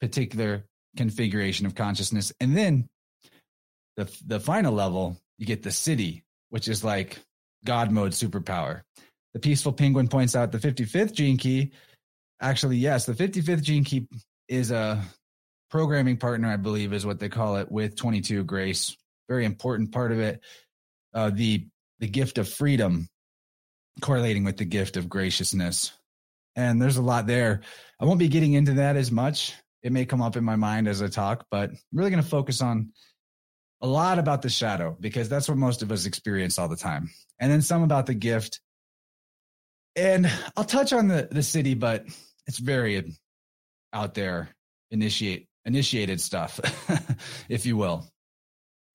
[0.00, 0.64] particular
[0.96, 2.32] configuration of consciousness.
[2.40, 2.88] And then
[3.96, 7.18] the the final level, you get the Siddhi, which is like
[7.64, 8.82] God mode superpower.
[9.38, 11.70] The peaceful penguin points out the 55th gene key.
[12.40, 14.08] Actually, yes, the 55th gene key
[14.48, 15.00] is a
[15.70, 18.96] programming partner, I believe, is what they call it with 22 Grace.
[19.28, 20.40] Very important part of it.
[21.14, 21.68] Uh, the
[22.00, 23.06] the gift of freedom
[24.00, 25.92] correlating with the gift of graciousness.
[26.56, 27.60] And there's a lot there.
[28.00, 29.54] I won't be getting into that as much.
[29.84, 32.28] It may come up in my mind as I talk, but I'm really going to
[32.28, 32.90] focus on
[33.80, 37.10] a lot about the shadow because that's what most of us experience all the time.
[37.38, 38.58] And then some about the gift.
[39.98, 42.06] And I'll touch on the, the Siddhi, but
[42.46, 43.12] it's very
[43.92, 44.50] out there
[44.92, 46.60] initiate initiated stuff,
[47.48, 48.08] if you will.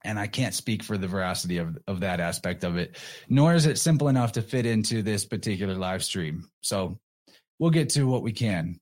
[0.06, 2.98] And I can't speak for the veracity of, of that aspect of it,
[3.30, 6.48] nor is it simple enough to fit into this particular live stream.
[6.62, 6.98] So
[7.60, 8.80] we'll get to what we can.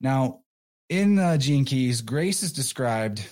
[0.00, 0.40] Now,
[0.88, 3.26] in uh, Gene Keys, grace is described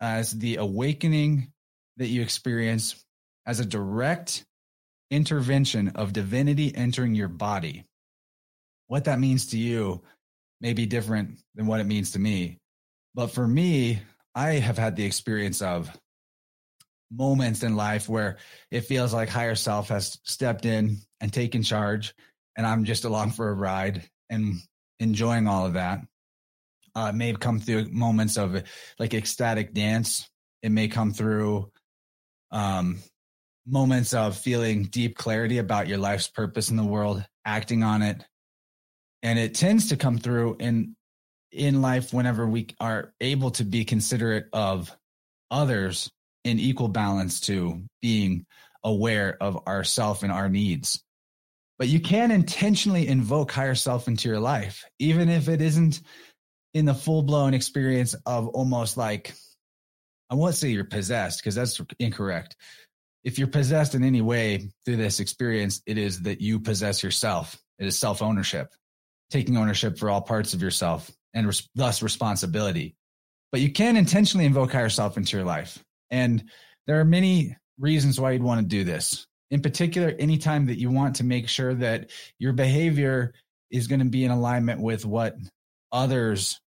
[0.00, 1.52] as the awakening
[1.96, 3.04] that you experience
[3.46, 4.44] as a direct
[5.10, 7.84] intervention of divinity entering your body.
[8.86, 10.02] What that means to you
[10.60, 12.58] may be different than what it means to me.
[13.14, 14.00] But for me,
[14.34, 15.90] I have had the experience of
[17.12, 18.38] moments in life where
[18.70, 22.14] it feels like higher self has stepped in and taken charge,
[22.56, 24.54] and I'm just along for a ride and
[24.98, 26.00] enjoying all of that.
[26.96, 28.62] Uh, it may come through moments of
[28.98, 30.28] like ecstatic dance.
[30.62, 31.70] It may come through
[32.50, 33.00] um,
[33.66, 38.24] moments of feeling deep clarity about your life's purpose in the world, acting on it.
[39.22, 40.96] And it tends to come through in
[41.50, 44.94] in life whenever we are able to be considerate of
[45.50, 46.10] others
[46.42, 48.44] in equal balance to being
[48.82, 51.02] aware of ourself and our needs.
[51.78, 56.00] But you can intentionally invoke higher self into your life, even if it isn't
[56.74, 59.32] in the full blown experience of almost like,
[60.30, 62.56] I won't say you're possessed because that's incorrect.
[63.24, 67.58] If you're possessed in any way through this experience, it is that you possess yourself.
[67.78, 68.68] It is self ownership,
[69.30, 72.96] taking ownership for all parts of yourself and res- thus responsibility.
[73.50, 75.82] But you can intentionally invoke higher self into your life.
[76.10, 76.44] And
[76.86, 79.26] there are many reasons why you'd want to do this.
[79.50, 83.32] In particular, anytime that you want to make sure that your behavior
[83.70, 85.36] is going to be in alignment with what
[85.92, 86.60] others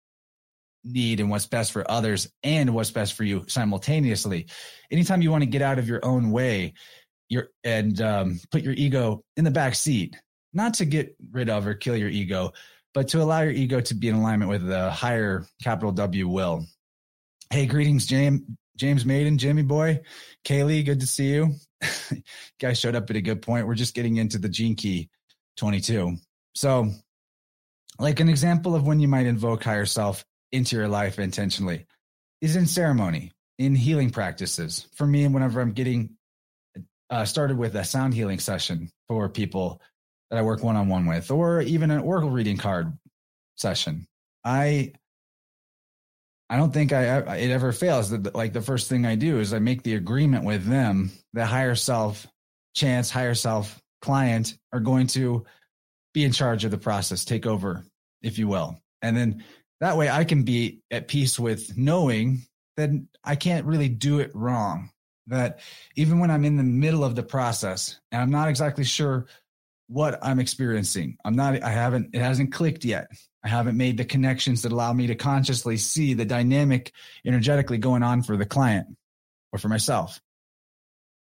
[0.85, 4.47] need and what's best for others and what's best for you simultaneously.
[4.91, 6.73] Anytime you want to get out of your own way,
[7.27, 10.15] your and um, put your ego in the back seat,
[10.53, 12.51] not to get rid of or kill your ego,
[12.93, 16.65] but to allow your ego to be in alignment with the higher capital W will.
[17.49, 18.41] Hey, greetings, James,
[18.77, 20.01] James Maiden, Jimmy Boy,
[20.45, 21.53] Kaylee, good to see you.
[22.59, 23.67] guys showed up at a good point.
[23.67, 25.09] We're just getting into the gene key
[25.57, 26.17] 22.
[26.53, 26.91] So,
[27.99, 31.85] like an example of when you might invoke higher self into your life intentionally
[32.41, 34.87] is in ceremony, in healing practices.
[34.95, 36.11] For me, whenever I'm getting
[37.09, 39.81] uh, started with a sound healing session for people
[40.29, 42.97] that I work one on one with, or even an oracle reading card
[43.55, 44.07] session,
[44.43, 44.93] I
[46.49, 48.11] I don't think I, I it ever fails.
[48.11, 51.47] That like the first thing I do is I make the agreement with them that
[51.47, 52.27] higher self,
[52.75, 55.45] chance, higher self, client are going to
[56.13, 57.83] be in charge of the process, take over,
[58.21, 59.43] if you will, and then
[59.85, 62.41] that way I can be at peace with knowing
[62.75, 62.89] that
[63.23, 64.89] I can't really do it wrong.
[65.27, 65.59] That
[65.95, 69.27] even when I'm in the middle of the process and I'm not exactly sure
[69.87, 73.07] what I'm experiencing, I'm not, I haven't, it hasn't clicked yet.
[73.43, 76.91] I haven't made the connections that allow me to consciously see the dynamic
[77.23, 78.87] energetically going on for the client
[79.53, 80.19] or for myself.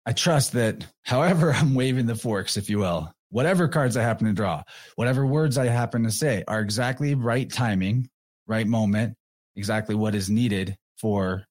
[0.05, 4.27] I trust that however I'm waving the forks, if you will, whatever cards I happen
[4.27, 4.65] to draw,
[4.97, 8.10] whatever words I happen to say are exactly right timing
[8.51, 9.17] right moment,
[9.57, 11.47] exactly what is needed for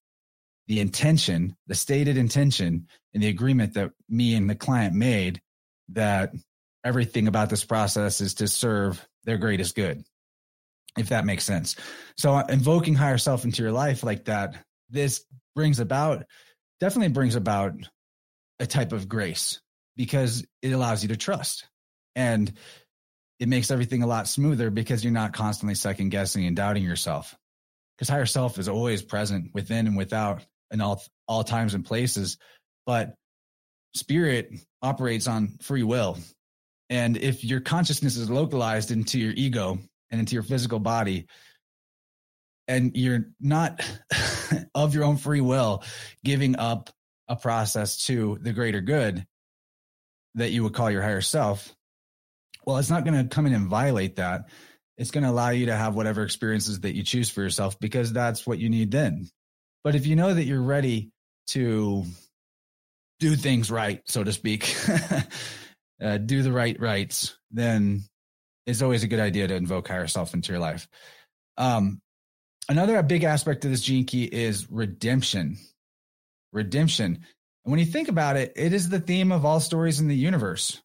[0.67, 5.41] the intention, the stated intention and the agreement that me and the client made
[5.93, 6.31] that
[6.83, 10.03] everything about this process is to serve their greatest good.
[10.97, 11.75] if that makes sense.
[12.17, 14.55] So uh, invoking higher self into your life like that,
[14.89, 15.23] this
[15.55, 16.25] brings about,
[16.79, 17.73] definitely brings about
[18.59, 19.61] a type of grace
[19.95, 21.67] because it allows you to trust.
[22.15, 22.51] And
[23.39, 27.35] it makes everything a lot smoother because you're not constantly second guessing and doubting yourself.
[27.97, 32.37] Because higher self is always present within and without in all all times and places.
[32.85, 33.15] But
[33.93, 36.17] spirit operates on free will.
[36.89, 39.79] And if your consciousness is localized into your ego
[40.09, 41.27] and into your physical body,
[42.67, 43.85] and you're not
[44.75, 45.83] of your own free will
[46.23, 46.89] giving up
[47.27, 49.25] a process to the greater good
[50.35, 51.75] that you would call your higher self,
[52.69, 54.49] well, it's not going to come in and violate that.
[54.95, 58.13] It's going to allow you to have whatever experiences that you choose for yourself because
[58.13, 59.27] that's what you need then.
[59.83, 61.09] But if you know that you're ready
[61.47, 62.05] to
[63.19, 64.71] do things right, so to speak,
[66.03, 68.03] uh, do the right rights, then
[68.67, 70.87] it's always a good idea to invoke higher self into your life.
[71.57, 72.01] Um,
[72.69, 75.57] another big aspect of this gene key is redemption.
[76.53, 77.25] Redemption.
[77.65, 80.15] And when you think about it, it is the theme of all stories in the
[80.15, 80.79] universe.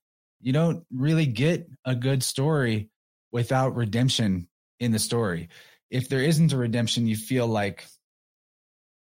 [0.44, 2.90] You don't really get a good story
[3.32, 4.46] without redemption
[4.78, 5.48] in the story.
[5.90, 7.86] If there isn't a redemption, you feel like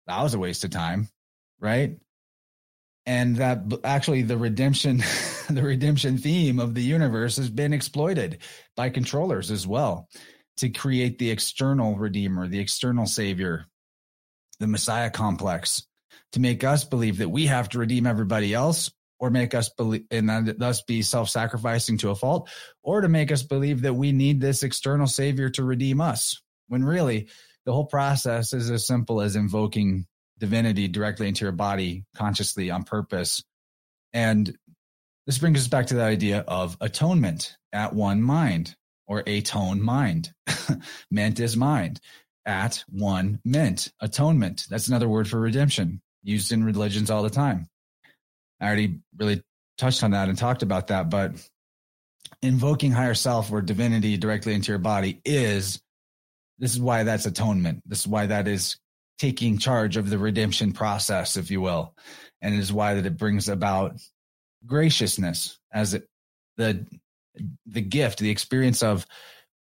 [0.06, 1.08] that was a waste of time,
[1.58, 1.96] right?
[3.06, 4.98] And that actually the redemption,
[5.48, 8.40] the redemption theme of the universe has been exploited
[8.76, 10.10] by controllers as well
[10.58, 13.64] to create the external redeemer, the external savior,
[14.60, 15.86] the messiah complex
[16.32, 18.90] to make us believe that we have to redeem everybody else
[19.22, 22.50] or make us believe and thus be self-sacrificing to a fault
[22.82, 26.82] or to make us believe that we need this external savior to redeem us when
[26.82, 27.28] really
[27.64, 30.06] the whole process is as simple as invoking
[30.40, 33.44] divinity directly into your body consciously on purpose.
[34.12, 34.58] And
[35.28, 38.74] this brings us back to the idea of atonement at one mind
[39.06, 40.32] or atone mind.
[41.12, 42.00] Ment is mind
[42.44, 43.92] at one ment.
[44.00, 47.68] Atonement that's another word for redemption used in religions all the time.
[48.62, 49.42] I already really
[49.76, 51.32] touched on that and talked about that, but
[52.40, 55.82] invoking higher self or divinity directly into your body is
[56.58, 57.82] this is why that's atonement.
[57.84, 58.76] This is why that is
[59.18, 61.94] taking charge of the redemption process, if you will.
[62.40, 64.00] And it is why that it brings about
[64.64, 66.08] graciousness as it
[66.56, 66.86] the
[67.66, 69.06] the gift, the experience of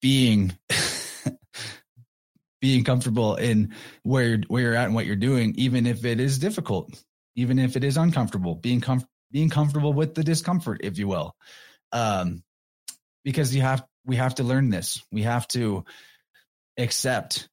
[0.01, 0.57] being
[2.61, 3.73] being comfortable in
[4.03, 7.01] where you're, where you're at and what you're doing, even if it is difficult,
[7.35, 11.35] even if it is uncomfortable, being com- being comfortable with the discomfort, if you will,
[11.91, 12.43] um,
[13.23, 15.03] because you have we have to learn this.
[15.11, 15.85] We have to
[16.77, 17.47] accept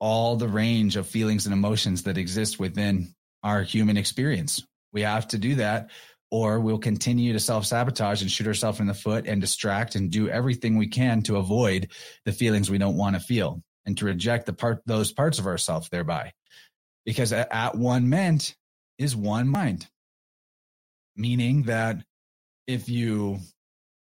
[0.00, 4.62] all the range of feelings and emotions that exist within our human experience.
[4.92, 5.90] We have to do that
[6.30, 10.10] or we'll continue to self sabotage and shoot ourselves in the foot and distract and
[10.10, 11.90] do everything we can to avoid
[12.24, 15.46] the feelings we don't want to feel and to reject the part those parts of
[15.46, 16.32] ourselves thereby
[17.04, 18.56] because at one ment
[18.98, 19.86] is one mind.
[21.16, 22.04] Meaning that
[22.66, 23.38] if you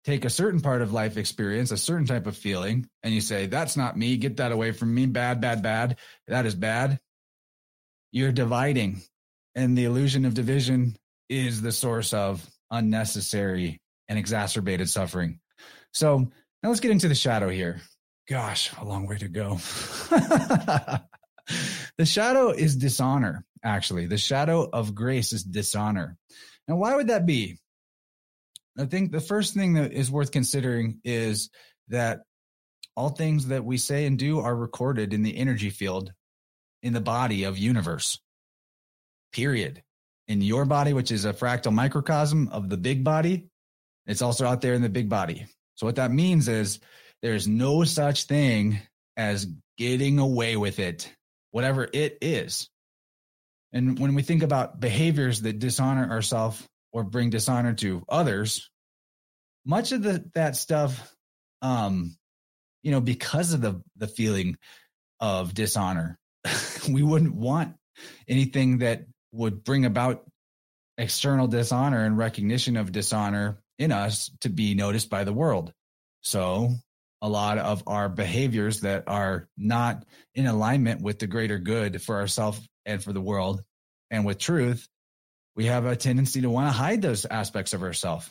[0.05, 3.45] take a certain part of life experience a certain type of feeling and you say
[3.45, 6.99] that's not me get that away from me bad bad bad that is bad
[8.13, 9.01] you're dividing.
[9.55, 10.95] And the illusion of division
[11.29, 15.39] is the source of unnecessary and exacerbated suffering.
[15.91, 16.19] So
[16.61, 17.81] now let's get into the shadow here.
[18.29, 19.55] Gosh, a long way to go.
[21.97, 24.07] the shadow is dishonor, actually.
[24.07, 26.18] The shadow of grace is dishonor.
[26.68, 27.57] Now, why would that be?
[28.78, 31.49] I think the first thing that is worth considering is
[31.89, 32.22] that
[32.95, 36.11] all things that we say and do are recorded in the energy field
[36.82, 38.20] in the body of universe.
[39.32, 39.84] Period.
[40.28, 43.47] In your body, which is a fractal microcosm of the big body,
[44.05, 45.47] it's also out there in the big body.
[45.76, 46.80] So what that means is
[47.22, 48.80] there's no such thing
[49.18, 49.47] as
[49.78, 51.11] getting away with it,
[51.51, 52.70] whatever it is.
[53.74, 58.69] And when we think about behaviors that dishonor ourselves or bring dishonor to others,
[59.65, 61.13] much of the, that stuff,
[61.63, 62.15] um,
[62.84, 64.57] you know, because of the the feeling
[65.19, 66.19] of dishonor,
[66.89, 67.76] we wouldn't want
[68.28, 70.26] anything that would bring about
[70.97, 75.74] external dishonor and recognition of dishonor in us to be noticed by the world.
[76.21, 76.69] So
[77.21, 80.05] a lot of our behaviors that are not
[80.36, 83.63] in alignment with the greater good for ourselves and for the world
[84.11, 84.88] and with truth,
[85.55, 88.29] we have a tendency to want to hide those aspects of ourselves.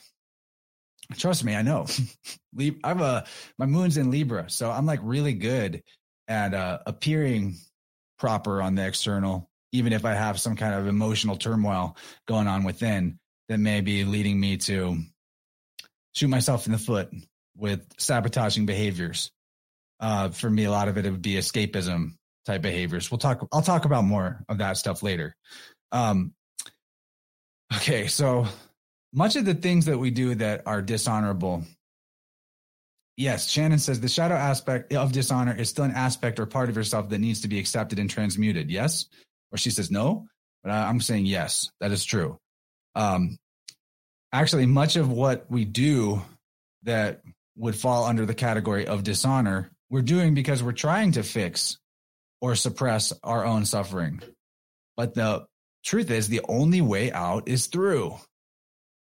[1.16, 1.86] Trust me, I know.
[2.84, 3.24] I'm a
[3.58, 5.82] my moon's in Libra, so I'm like really good
[6.28, 7.56] at uh, appearing
[8.18, 11.96] proper on the external, even if I have some kind of emotional turmoil
[12.26, 14.98] going on within that may be leading me to
[16.14, 17.10] shoot myself in the foot
[17.56, 19.30] with sabotaging behaviors.
[20.00, 22.14] Uh, for me, a lot of it, it would be escapism
[22.46, 23.10] type behaviors.
[23.10, 25.36] We'll talk, I'll talk about more of that stuff later.
[25.90, 26.32] Um,
[27.76, 28.06] okay.
[28.06, 28.46] So
[29.12, 31.64] much of the things that we do that are dishonorable.
[33.16, 36.76] Yes, Shannon says the shadow aspect of dishonor is still an aspect or part of
[36.76, 38.70] yourself that needs to be accepted and transmuted.
[38.70, 39.06] Yes.
[39.52, 40.26] Or she says no,
[40.62, 42.38] but I'm saying yes, that is true.
[42.94, 43.36] Um,
[44.32, 46.22] actually, much of what we do
[46.84, 47.20] that
[47.56, 51.78] would fall under the category of dishonor, we're doing because we're trying to fix
[52.42, 54.20] or suppress our own suffering.
[54.96, 55.46] But the
[55.84, 58.16] truth is, the only way out is through.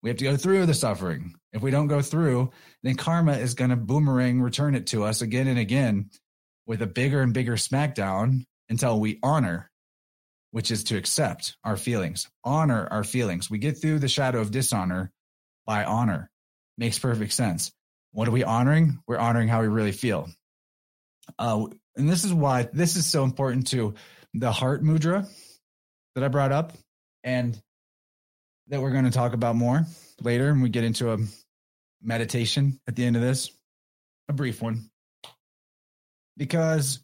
[0.03, 1.35] We have to go through the suffering.
[1.53, 2.51] If we don't go through,
[2.83, 6.09] then karma is going to boomerang return it to us again and again
[6.67, 9.71] with a bigger and bigger smackdown until we honor,
[10.51, 13.49] which is to accept our feelings, honor our feelings.
[13.49, 15.11] We get through the shadow of dishonor
[15.65, 16.29] by honor.
[16.77, 17.71] Makes perfect sense.
[18.11, 18.99] What are we honoring?
[19.07, 20.29] We're honoring how we really feel.
[21.39, 23.93] Uh, and this is why this is so important to
[24.33, 25.27] the heart mudra
[26.15, 26.73] that I brought up
[27.23, 27.59] and
[28.67, 29.85] that we're going to talk about more
[30.21, 30.49] later.
[30.49, 31.17] And we get into a
[32.01, 33.51] meditation at the end of this,
[34.29, 34.89] a brief one.
[36.37, 37.03] Because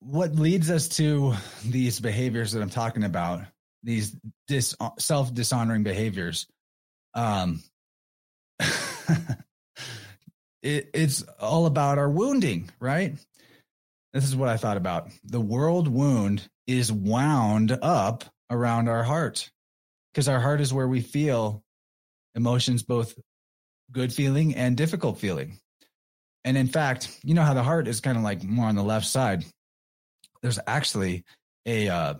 [0.00, 3.42] what leads us to these behaviors that I'm talking about,
[3.82, 4.14] these
[4.48, 6.46] dis- self dishonoring behaviors,
[7.14, 7.62] um,
[10.62, 13.14] it, it's all about our wounding, right?
[14.12, 15.10] This is what I thought about.
[15.24, 19.50] The world wound is wound up around our heart
[20.12, 21.62] because our heart is where we feel
[22.34, 23.14] emotions, both
[23.92, 25.58] good feeling and difficult feeling.
[26.44, 28.82] And in fact, you know how the heart is kind of like more on the
[28.82, 29.44] left side.
[30.42, 31.24] There's actually
[31.66, 32.14] a uh,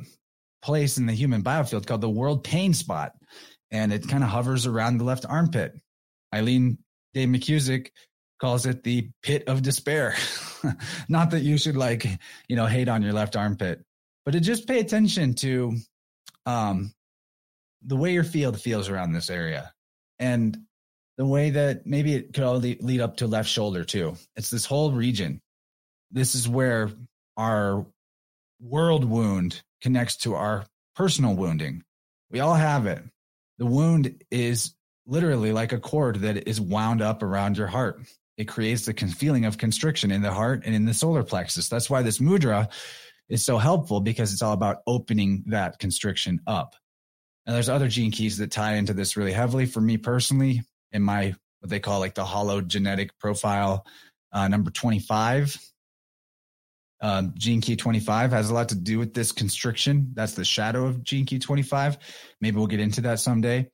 [0.63, 3.13] place in the human biofield called the world pain spot,
[3.71, 5.73] and it kind of hovers around the left armpit.
[6.35, 6.79] Eileen
[7.15, 7.89] Day McKusick
[8.41, 10.15] calls it the pit of despair.
[11.09, 12.07] Not that you should like,
[12.49, 13.85] you know, hate on your left armpit,
[14.25, 15.77] but to just pay attention to
[16.47, 16.93] um,
[17.83, 19.73] the way your field feels around this area
[20.19, 20.57] and
[21.19, 24.17] the way that maybe it could all lead up to left shoulder too.
[24.37, 25.41] It's this whole region.
[26.11, 26.91] This is where
[27.37, 27.87] our
[28.61, 30.65] world wound connects to our
[30.97, 31.85] personal wounding.
[32.31, 33.03] We all have it.
[33.59, 34.75] The wound is
[35.07, 38.01] literally like a cord that is wound up around your heart.
[38.41, 41.69] It creates the feeling of constriction in the heart and in the solar plexus.
[41.69, 42.73] That's why this mudra
[43.29, 46.75] is so helpful because it's all about opening that constriction up.
[47.45, 49.67] And there's other gene keys that tie into this really heavily.
[49.67, 53.85] For me personally, in my what they call like the hologenetic profile,
[54.33, 55.59] uh, number 25,
[57.03, 60.13] um, gene key 25 has a lot to do with this constriction.
[60.15, 61.99] That's the shadow of gene key 25.
[62.41, 63.71] Maybe we'll get into that someday.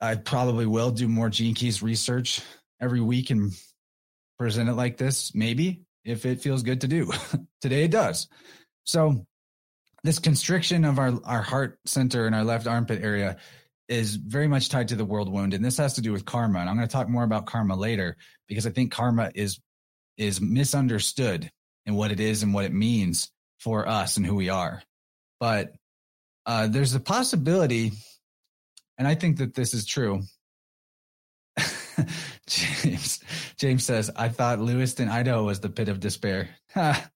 [0.00, 2.40] I probably will do more gene keys research
[2.80, 3.52] every week and
[4.38, 7.10] present it like this, maybe if it feels good to do.
[7.60, 8.28] Today it does.
[8.84, 9.26] So
[10.04, 13.36] this constriction of our, our heart center and our left armpit area
[13.88, 15.54] is very much tied to the world wound.
[15.54, 16.60] And this has to do with karma.
[16.60, 18.16] And I'm going to talk more about karma later
[18.46, 19.58] because I think karma is
[20.16, 21.50] is misunderstood
[21.86, 24.82] in what it is and what it means for us and who we are.
[25.40, 25.72] But
[26.44, 27.92] uh, there's a possibility,
[28.98, 30.22] and I think that this is true,
[32.46, 33.20] James
[33.56, 36.50] James says, I thought Lewiston, Idaho was the pit of despair.
[36.74, 37.10] Ha.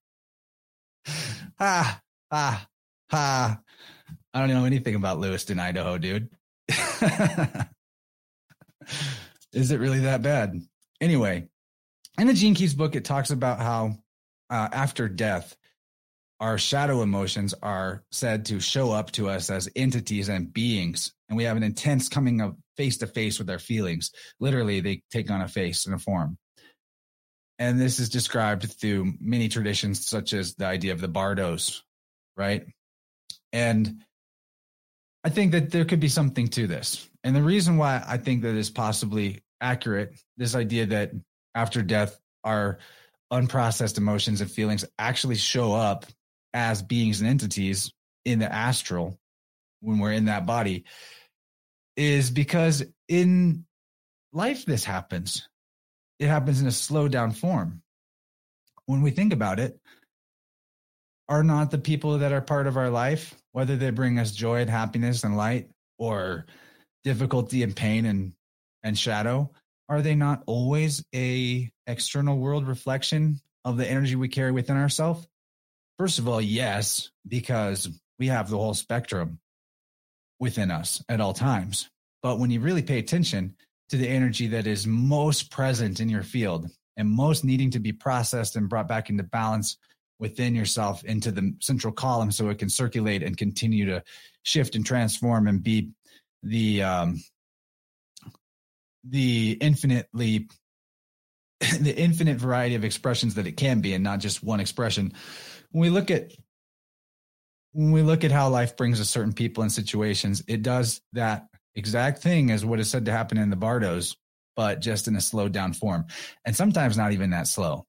[1.59, 2.01] Ha.
[2.31, 2.67] Ha.
[3.11, 3.59] Ha.
[4.33, 6.29] I don't know anything about Lewiston, Idaho, dude.
[9.53, 10.59] Is it really that bad?
[11.01, 11.49] Anyway,
[12.17, 13.97] in the Gene Keys book, it talks about how
[14.49, 15.55] uh, after death,
[16.39, 21.37] our shadow emotions are said to show up to us as entities and beings, and
[21.37, 24.11] we have an intense coming of face to face with their feelings.
[24.39, 26.37] Literally, they take on a face and a form.
[27.59, 31.83] And this is described through many traditions, such as the idea of the bardos,
[32.35, 32.65] right?
[33.51, 34.03] And
[35.23, 37.07] I think that there could be something to this.
[37.23, 41.11] And the reason why I think that is possibly accurate, this idea that
[41.55, 42.79] after death, our
[43.31, 46.05] unprocessed emotions and feelings actually show up
[46.53, 47.91] as beings and entities
[48.25, 49.17] in the astral
[49.81, 50.85] when we're in that body
[51.95, 53.65] is because in
[54.31, 55.47] life this happens.
[56.19, 57.81] It happens in a slow down form.
[58.85, 59.79] When we think about it,
[61.29, 64.61] are not the people that are part of our life, whether they bring us joy
[64.61, 66.45] and happiness and light or
[67.03, 68.33] difficulty and pain and
[68.83, 69.49] and shadow,
[69.87, 75.25] are they not always a external world reflection of the energy we carry within ourselves?
[75.97, 77.87] First of all, yes, because
[78.19, 79.39] we have the whole spectrum
[80.43, 81.89] within us at all times.
[82.21, 83.55] But when you really pay attention
[83.89, 87.91] to the energy that is most present in your field, and most needing to be
[87.91, 89.77] processed and brought back into balance
[90.19, 94.03] within yourself into the central column so it can circulate and continue to
[94.43, 95.89] shift and transform and be
[96.43, 97.21] the um
[99.03, 100.47] the infinitely
[101.79, 105.11] the infinite variety of expressions that it can be and not just one expression
[105.71, 106.31] when we look at
[107.73, 111.47] when we look at how life brings us certain people and situations it does that
[111.75, 114.15] exact thing as what is said to happen in the bardos
[114.55, 116.05] but just in a slowed down form
[116.45, 117.85] and sometimes not even that slow.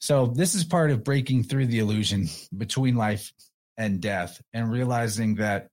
[0.00, 3.32] So this is part of breaking through the illusion between life
[3.76, 5.68] and death and realizing that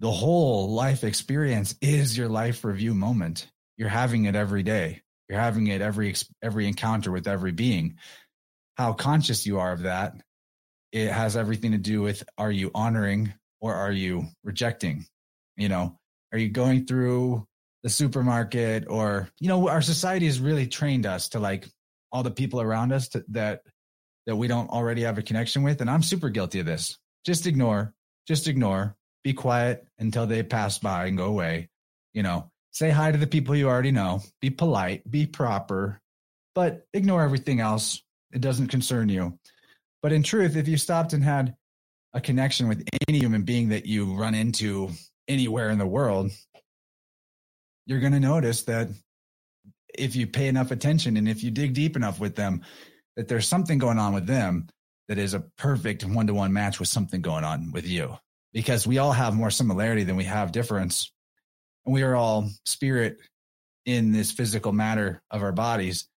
[0.00, 3.48] the whole life experience is your life review moment.
[3.76, 5.02] You're having it every day.
[5.28, 7.96] You're having it every every encounter with every being.
[8.76, 10.14] How conscious you are of that,
[10.94, 15.06] it has everything to do with are you honoring or are you rejecting?
[15.56, 15.98] You know,
[16.32, 17.46] are you going through
[17.82, 21.68] the supermarket or you know our society has really trained us to like
[22.10, 23.60] all the people around us to, that
[24.26, 27.46] that we don't already have a connection with and i'm super guilty of this just
[27.46, 27.92] ignore
[28.26, 31.68] just ignore be quiet until they pass by and go away
[32.14, 34.20] you know Say hi to the people you already know.
[34.40, 36.00] Be polite, be proper,
[36.56, 38.02] but ignore everything else.
[38.32, 39.38] It doesn't concern you.
[40.04, 41.56] But in truth, if you stopped and had
[42.12, 44.90] a connection with any human being that you run into
[45.28, 46.30] anywhere in the world,
[47.86, 48.90] you're going to notice that
[49.98, 52.60] if you pay enough attention and if you dig deep enough with them,
[53.16, 54.68] that there's something going on with them
[55.08, 58.14] that is a perfect one to one match with something going on with you.
[58.52, 61.10] Because we all have more similarity than we have difference
[61.86, 63.16] And we are all spirit
[63.86, 66.10] in this physical matter of our bodies.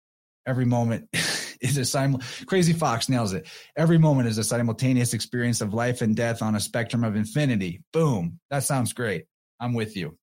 [0.45, 1.09] Every moment
[1.71, 3.47] is a sim- crazy fox nails it.
[3.77, 7.83] Every moment is a simultaneous experience of life and death on a spectrum of infinity.
[7.93, 8.39] Boom.
[8.51, 9.27] That sounds great.
[9.61, 10.17] I'm with you.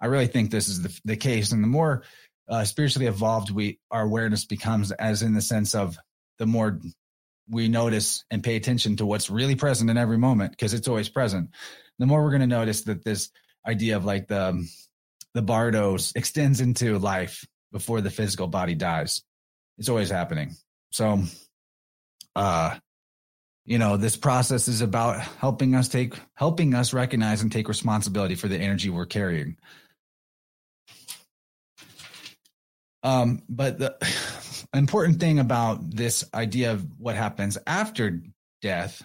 [0.00, 1.52] I really think this is the, the case.
[1.52, 2.02] And the more
[2.48, 5.96] uh, spiritually evolved we our awareness becomes, as in the sense of
[6.38, 6.80] the more
[7.48, 11.08] we notice and pay attention to what's really present in every moment, because it's always
[11.08, 11.50] present,
[11.98, 13.30] the more we're going to notice that this
[13.66, 14.68] idea of like the
[15.34, 19.22] the bardos extends into life before the physical body dies.
[19.78, 20.54] It's always happening.
[20.90, 21.22] So,
[22.36, 22.76] uh,
[23.64, 28.34] you know, this process is about helping us take, helping us recognize and take responsibility
[28.34, 29.56] for the energy we're carrying.
[33.02, 33.96] Um, but the
[34.74, 38.22] important thing about this idea of what happens after
[38.60, 39.04] death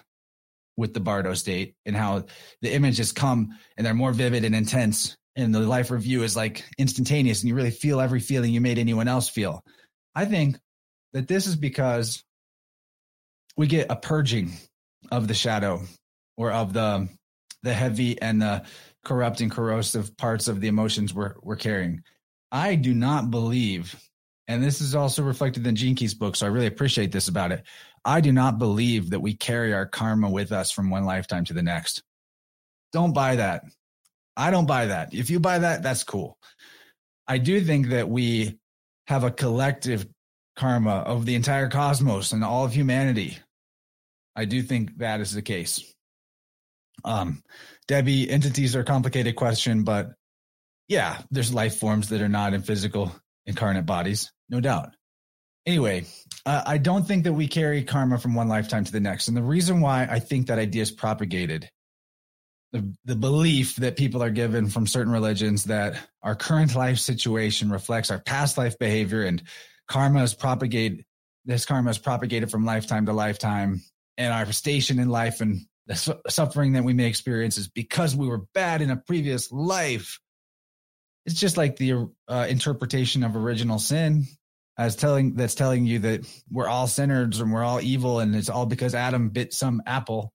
[0.76, 2.24] with the Bardo state and how
[2.62, 5.16] the images come and they're more vivid and intense.
[5.34, 8.78] And the life review is like instantaneous and you really feel every feeling you made
[8.78, 9.64] anyone else feel.
[10.18, 10.58] I think
[11.12, 12.24] that this is because
[13.56, 14.50] we get a purging
[15.12, 15.82] of the shadow
[16.36, 17.08] or of the
[17.62, 18.64] the heavy and the
[19.04, 22.02] corrupt and corrosive parts of the emotions we're we're carrying.
[22.50, 23.94] I do not believe,
[24.48, 27.62] and this is also reflected in Key's book, so I really appreciate this about it.
[28.04, 31.52] I do not believe that we carry our karma with us from one lifetime to
[31.52, 32.02] the next.
[32.92, 33.62] Don't buy that.
[34.36, 35.14] I don't buy that.
[35.14, 36.36] If you buy that, that's cool.
[37.28, 38.58] I do think that we
[39.08, 40.06] have a collective
[40.54, 43.38] karma of the entire cosmos and all of humanity.
[44.36, 45.94] I do think that is the case.
[47.04, 47.42] Um,
[47.86, 50.12] Debbie, entities are a complicated question, but
[50.88, 53.10] yeah, there's life forms that are not in physical
[53.46, 54.90] incarnate bodies, no doubt.
[55.64, 56.04] Anyway,
[56.44, 59.28] uh, I don't think that we carry karma from one lifetime to the next.
[59.28, 61.70] And the reason why I think that idea is propagated,
[62.72, 67.70] the, the belief that people are given from certain religions that our current life situation
[67.70, 69.42] reflects our past life behavior and
[69.88, 71.04] karma is propagated,
[71.44, 73.80] this karma is propagated from lifetime to lifetime
[74.18, 78.14] and our station in life and the su- suffering that we may experience is because
[78.14, 80.20] we were bad in a previous life.
[81.24, 84.26] It's just like the uh, interpretation of original sin
[84.76, 88.48] as telling that's telling you that we're all sinners and we're all evil and it's
[88.48, 90.32] all because Adam bit some apple.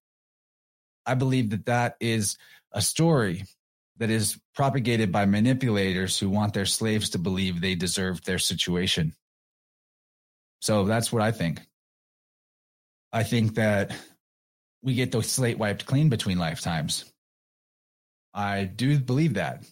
[1.05, 2.37] I believe that that is
[2.71, 3.43] a story
[3.97, 9.13] that is propagated by manipulators who want their slaves to believe they deserve their situation.
[10.61, 11.61] So that's what I think.
[13.11, 13.95] I think that
[14.81, 17.05] we get the slate wiped clean between lifetimes.
[18.33, 19.63] I do believe that.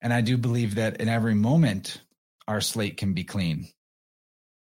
[0.00, 2.00] And I do believe that in every moment,
[2.46, 3.68] our slate can be clean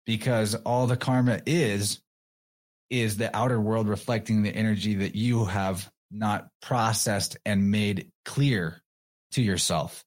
[0.06, 2.00] because all the karma is
[2.90, 8.82] is the outer world reflecting the energy that you have not processed and made clear
[9.32, 10.04] to yourself.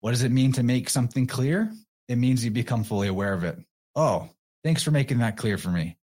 [0.00, 1.72] What does it mean to make something clear?
[2.08, 3.58] It means you become fully aware of it.
[3.94, 4.28] Oh,
[4.62, 5.96] thanks for making that clear for me.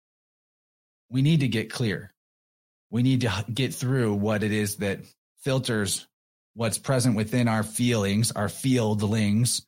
[1.11, 2.13] We need to get clear.
[2.91, 5.01] We need to get through what it is that
[5.43, 6.07] filters
[6.55, 9.63] what's present within our feelings, our fieldlings,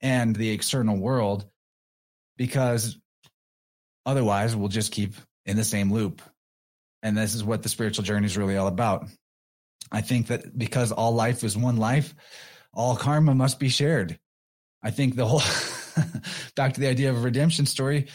[0.00, 1.46] and the external world
[2.36, 2.98] because
[4.04, 5.14] otherwise we'll just keep
[5.46, 6.20] in the same loop.
[7.02, 9.06] And this is what the spiritual journey is really all about.
[9.90, 12.14] I think that because all life is one life,
[12.74, 14.18] all karma must be shared.
[14.82, 15.42] I think the whole
[16.56, 18.08] back to the idea of a redemption story.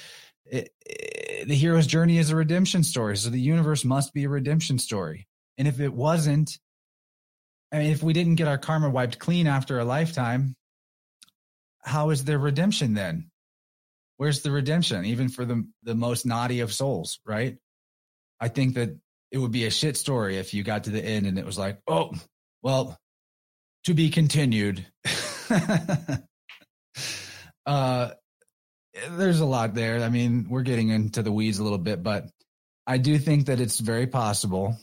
[0.46, 3.18] It, it, the hero's journey is a redemption story.
[3.18, 5.28] So the universe must be a redemption story.
[5.58, 6.60] And if it wasn't,
[7.72, 10.56] I mean, if we didn't get our karma wiped clean after a lifetime,
[11.84, 13.31] how is there redemption then?
[14.22, 17.58] Where's the redemption, even for the the most naughty of souls, right?
[18.40, 18.96] I think that
[19.32, 21.58] it would be a shit story if you got to the end and it was
[21.58, 22.12] like, oh,
[22.62, 23.00] well,
[23.86, 24.86] to be continued.
[27.66, 28.12] uh,
[29.10, 30.04] there's a lot there.
[30.04, 32.28] I mean, we're getting into the weeds a little bit, but
[32.86, 34.78] I do think that it's very possible,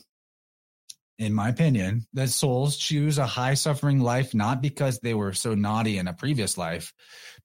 [1.19, 5.53] in my opinion, that souls choose a high suffering life not because they were so
[5.53, 6.93] naughty in a previous life,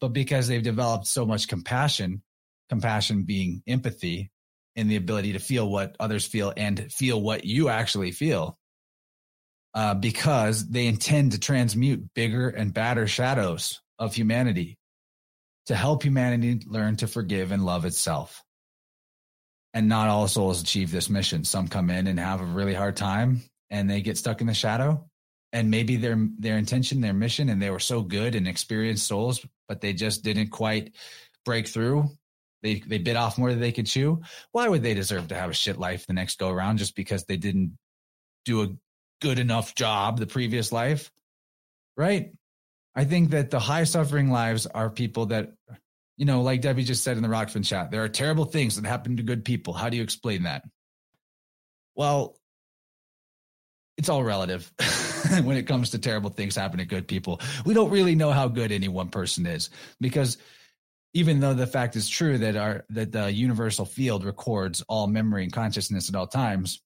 [0.01, 2.23] but because they've developed so much compassion,
[2.69, 4.31] compassion being empathy
[4.77, 8.57] and the ability to feel what others feel and feel what you actually feel.
[9.75, 14.79] Uh, because they intend to transmute bigger and badder shadows of humanity
[15.67, 18.45] to help humanity learn to forgive and love itself.
[19.73, 21.43] And not all souls achieve this mission.
[21.43, 24.55] Some come in and have a really hard time and they get stuck in the
[24.55, 25.09] shadow.
[25.53, 29.47] And maybe their their intention, their mission, and they were so good and experienced souls,
[29.69, 30.97] but they just didn't quite
[31.45, 32.09] break through.
[32.63, 34.23] They they bit off more than they could chew.
[34.51, 37.25] Why would they deserve to have a shit life the next go around just because
[37.25, 37.79] they didn't
[38.45, 38.69] do a
[39.21, 41.13] good enough job the previous life?
[41.97, 42.33] Right?
[42.97, 45.53] I think that the high suffering lives are people that,
[46.17, 48.87] you know, like Debbie just said in the Rokfin chat, there are terrible things that
[48.87, 49.73] happen to good people.
[49.73, 50.65] How do you explain that?
[51.97, 52.37] Well,
[53.97, 54.71] it's all relative
[55.43, 57.41] when it comes to terrible things happening to good people.
[57.65, 59.71] We don't really know how good any one person is
[60.01, 60.39] because
[61.13, 65.45] even though the fact is true that our that the universal field records all memory
[65.45, 66.83] and consciousness at all times,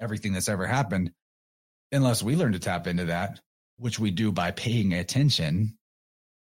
[0.00, 1.10] everything that's ever happened,
[1.90, 3.40] unless we learn to tap into that,
[3.76, 5.78] which we do by paying attention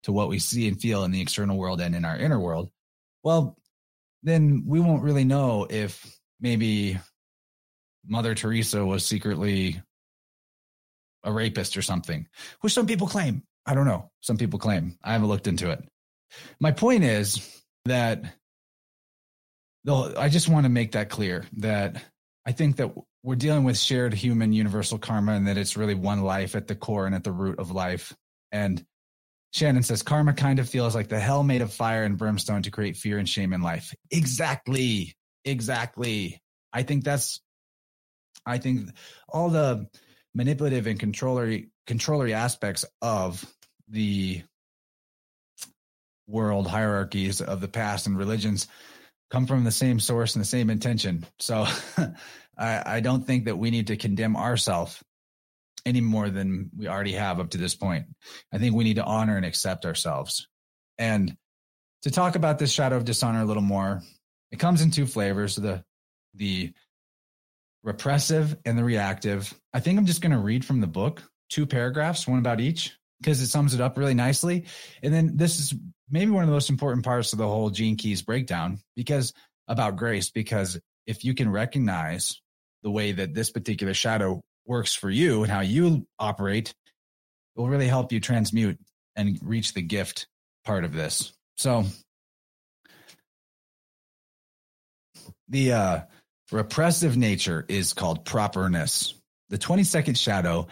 [0.03, 2.71] to what we see and feel in the external world and in our inner world,
[3.23, 3.57] well,
[4.25, 6.99] then we won't really know if maybe
[8.07, 9.80] Mother Teresa was secretly
[11.24, 12.26] a rapist or something,
[12.61, 13.42] which some people claim.
[13.64, 14.11] I don't know.
[14.20, 14.98] Some people claim.
[15.03, 15.84] I haven't looked into it.
[16.61, 18.24] My point is that
[19.84, 22.03] though I just want to make that clear that
[22.46, 22.92] I think that
[23.22, 26.74] we're dealing with shared human universal karma and that it's really one life at the
[26.74, 28.14] core and at the root of life.
[28.50, 28.84] And
[29.53, 32.70] Shannon says karma kind of feels like the hell made of fire and brimstone to
[32.70, 33.94] create fear and shame in life.
[34.11, 35.14] Exactly.
[35.44, 36.42] Exactly.
[36.72, 37.40] I think that's
[38.45, 38.91] I think
[39.28, 39.87] all the
[40.35, 43.45] manipulative and controllery controllery aspects of
[43.89, 44.43] the
[46.26, 48.68] world hierarchies of the past and religions
[49.30, 51.26] come from the same source and the same intention.
[51.39, 51.66] So
[52.59, 55.03] I, I don't think that we need to condemn ourselves
[55.85, 58.07] any more than we already have up to this point.
[58.53, 60.47] I think we need to honor and accept ourselves.
[60.99, 61.37] And
[62.03, 64.03] to talk about this shadow of dishonor a little more,
[64.51, 65.83] it comes in two flavors the
[66.35, 66.72] the
[67.83, 69.53] repressive and the reactive.
[69.72, 72.97] I think I'm just going to read from the book, two paragraphs, one about each,
[73.20, 74.64] because it sums it up really nicely.
[75.03, 75.74] And then this is
[76.11, 79.33] maybe one of the most important parts of the whole Gene Keys breakdown because
[79.68, 82.41] about grace, because if you can recognize
[82.83, 87.68] the way that this particular shadow works for you and how you operate, it will
[87.68, 88.78] really help you transmute
[89.16, 90.26] and reach the gift
[90.64, 91.33] part of this.
[91.57, 91.85] So
[95.49, 96.01] the uh
[96.53, 99.14] repressive nature is called properness.
[99.48, 100.68] The 22nd shadow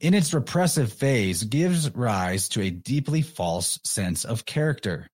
[0.00, 5.08] in its repressive phase gives rise to a deeply false sense of character.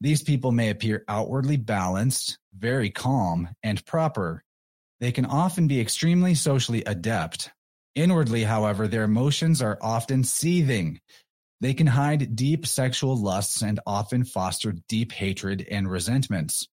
[0.00, 4.42] These people may appear outwardly balanced, very calm, and proper,
[5.00, 7.50] they can often be extremely socially adept.
[7.94, 11.00] Inwardly, however, their emotions are often seething.
[11.60, 16.68] They can hide deep sexual lusts and often foster deep hatred and resentments.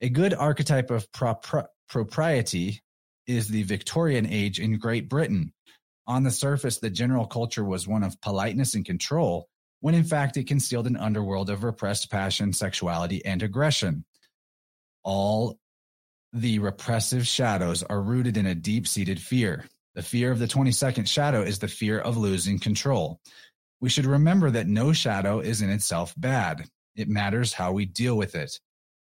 [0.00, 1.10] A good archetype of
[1.88, 2.82] propriety
[3.26, 5.52] is the Victorian age in Great Britain.
[6.06, 9.48] On the surface, the general culture was one of politeness and control,
[9.80, 14.04] when in fact it concealed an underworld of repressed passion, sexuality, and aggression.
[15.02, 15.58] All
[16.32, 19.64] the repressive shadows are rooted in a deep seated fear.
[19.94, 23.20] The fear of the 22nd shadow is the fear of losing control.
[23.80, 26.64] We should remember that no shadow is in itself bad.
[26.96, 28.58] It matters how we deal with it.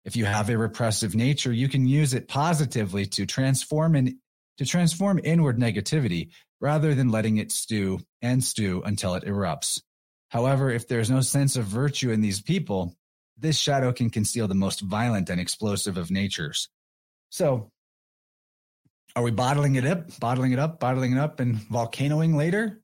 [0.06, 4.20] If you have a repressive nature, you can use it positively to transform in,
[4.60, 6.30] to transform inward negativity
[6.62, 9.82] rather than letting it stew and stew until it erupts.
[10.30, 12.96] However, if there's no sense of virtue in these people,
[13.38, 16.70] this shadow can conceal the most violent and explosive of natures.
[17.30, 17.72] So,
[19.16, 22.82] are we bottling it up, bottling it up, bottling it up, and volcanoing later?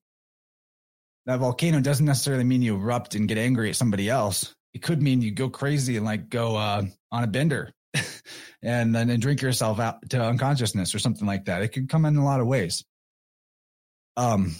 [1.26, 4.55] That volcano doesn't necessarily mean you erupt and get angry at somebody else.
[4.74, 7.74] It could mean you go crazy and like go uh, on a bender
[8.63, 11.61] and then drink yourself out to unconsciousness or something like that.
[11.61, 12.84] It could come in a lot of ways.
[14.17, 14.55] Um,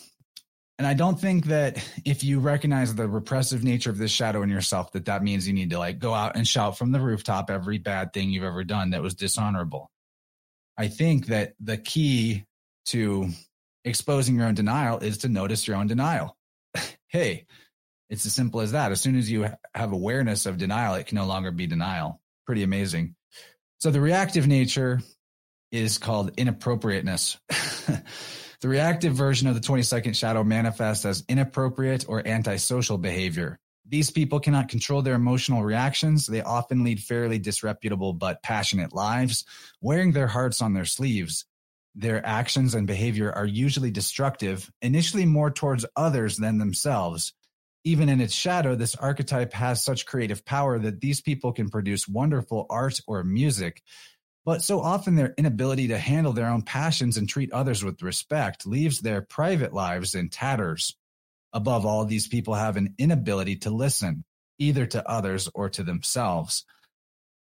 [0.78, 4.50] and I don't think that if you recognize the repressive nature of this shadow in
[4.50, 7.52] yourself, that that means you need to like go out and shout from the rooftop
[7.52, 9.92] every bad thing you've ever done that was dishonorable.
[10.78, 12.46] I think that the key
[12.88, 13.30] to
[13.86, 16.36] exposing your own denial is to notice your own denial.
[17.10, 17.46] hey,
[18.12, 18.92] it's as simple as that.
[18.92, 22.22] As soon as you have awareness of denial, it can no longer be denial.
[22.46, 23.16] Pretty amazing.
[23.80, 25.02] So the reactive nature
[25.72, 27.40] is called inappropriateness.
[28.62, 33.58] The reactive version of the 20 second shadow manifests as inappropriate or antisocial behavior.
[33.88, 36.28] These people cannot control their emotional reactions.
[36.28, 39.46] They often lead fairly disreputable but passionate lives,
[39.82, 41.46] wearing their hearts on their sleeves.
[41.96, 47.34] Their actions and behavior are usually destructive, initially more towards others than themselves.
[47.84, 52.08] Even in its shadow, this archetype has such creative power that these people can produce
[52.08, 53.82] wonderful art or music
[54.46, 58.66] but so often their inability to handle their own passions and treat others with respect
[58.66, 60.96] leaves their private lives in tatters.
[61.54, 64.24] Above all, these people have an inability to listen,
[64.58, 66.66] either to others or to themselves.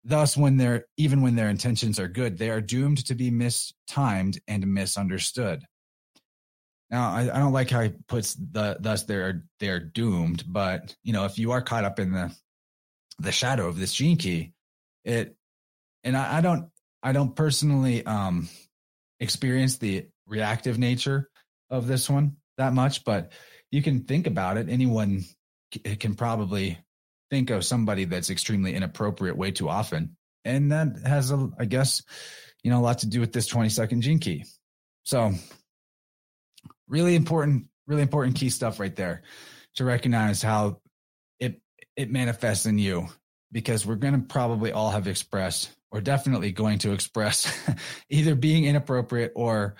[0.05, 4.41] Thus, when they're, even when their intentions are good, they are doomed to be mistimed
[4.47, 5.64] and misunderstood.
[6.91, 11.12] Now, I, I don't like how he puts the thus they're they're doomed, but you
[11.12, 12.34] know, if you are caught up in the
[13.18, 14.53] the shadow of this gene key,
[15.05, 15.36] it
[16.03, 16.70] and I, I don't
[17.03, 18.49] I don't personally um,
[19.20, 21.28] experience the reactive nature
[21.70, 23.32] of this one that much, but
[23.70, 24.68] you can think about it.
[24.68, 25.24] Anyone
[25.72, 26.78] c- can probably
[27.30, 30.16] think of somebody that's extremely inappropriate way too often.
[30.45, 32.03] And that has, a, I guess,
[32.62, 34.45] you know, a lot to do with this 20 second gene key.
[35.05, 35.32] So,
[36.91, 39.22] really important, really important key stuff right there
[39.76, 40.80] to recognize how
[41.38, 41.61] it
[41.97, 43.09] it manifests in you
[43.53, 47.53] because we're going to probably all have expressed or definitely going to express
[48.11, 49.76] either being inappropriate or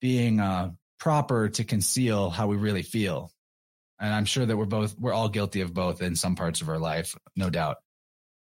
[0.00, 3.30] being uh, proper to conceal how we really feel.
[4.00, 6.68] And I'm sure that we're both, we're all guilty of both in some parts of
[6.68, 7.76] our life, no doubt.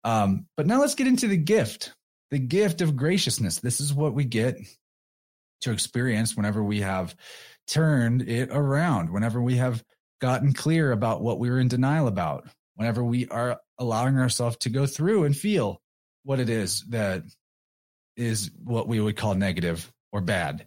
[0.04, 1.94] Um, but now let's get into the gift,
[2.30, 3.60] the gift of graciousness.
[3.60, 4.58] This is what we get
[5.62, 7.14] to experience whenever we have
[7.70, 9.82] turned it around, whenever we have
[10.20, 14.70] gotten clear about what we were in denial about, whenever we are allowing ourselves to
[14.70, 15.80] go through and feel
[16.24, 17.22] what it is that
[18.16, 20.66] is what we would call negative or bad,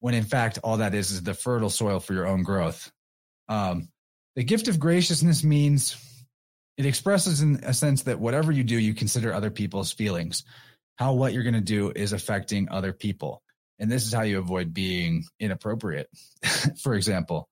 [0.00, 2.90] when in fact all that is is the fertile soil for your own growth.
[3.48, 3.88] Um,
[4.34, 5.96] the gift of graciousness means
[6.76, 10.44] it expresses in a sense that whatever you do, you consider other people's feelings.
[10.96, 13.42] How what you're going to do is affecting other people.
[13.78, 16.08] And this is how you avoid being inappropriate,
[16.82, 17.48] for example.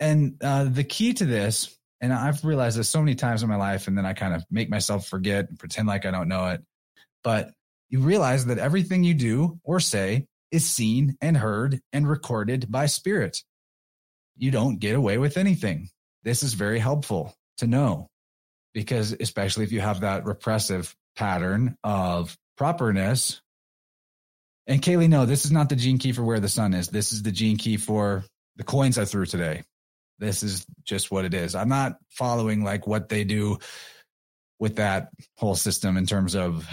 [0.00, 3.56] And uh, the key to this, and I've realized this so many times in my
[3.56, 6.48] life, and then I kind of make myself forget and pretend like I don't know
[6.48, 6.62] it,
[7.22, 7.52] but
[7.88, 12.86] you realize that everything you do or say is seen and heard and recorded by
[12.86, 13.42] spirit.
[14.36, 15.88] You don't get away with anything.
[16.22, 18.08] This is very helpful to know
[18.72, 23.40] because, especially if you have that repressive pattern of properness.
[24.66, 26.88] And Kaylee, no, this is not the gene key for where the sun is.
[26.88, 28.24] This is the gene key for
[28.56, 29.62] the coins I threw today.
[30.18, 31.54] This is just what it is.
[31.54, 33.58] I'm not following like what they do
[34.58, 36.66] with that whole system in terms of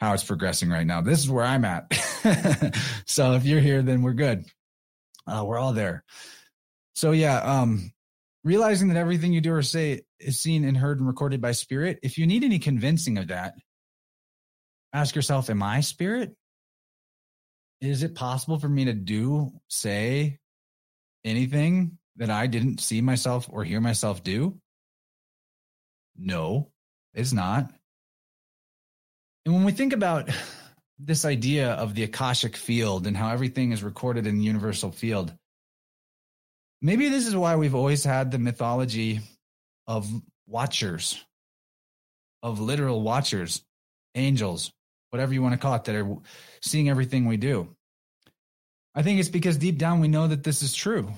[0.00, 1.00] how it's progressing right now.
[1.00, 1.92] This is where I'm at.
[3.06, 4.44] so if you're here, then we're good.
[5.26, 6.04] Uh, we're all there.
[6.94, 7.92] So yeah, um,
[8.42, 12.00] realizing that everything you do or say is seen and heard and recorded by spirit.
[12.02, 13.54] If you need any convincing of that,
[14.92, 16.36] ask yourself, am I spirit?
[17.80, 20.38] Is it possible for me to do, say
[21.24, 24.58] anything that I didn't see myself or hear myself do?
[26.16, 26.70] No,
[27.12, 27.72] it's not.
[29.44, 30.30] And when we think about
[30.98, 35.34] this idea of the Akashic field and how everything is recorded in the universal field,
[36.80, 39.20] maybe this is why we've always had the mythology
[39.86, 40.08] of
[40.46, 41.22] watchers,
[42.42, 43.62] of literal watchers,
[44.14, 44.72] angels,
[45.14, 46.16] whatever you want to call it, that are
[46.60, 47.68] seeing everything we do.
[48.96, 51.08] I think it's because deep down we know that this is true,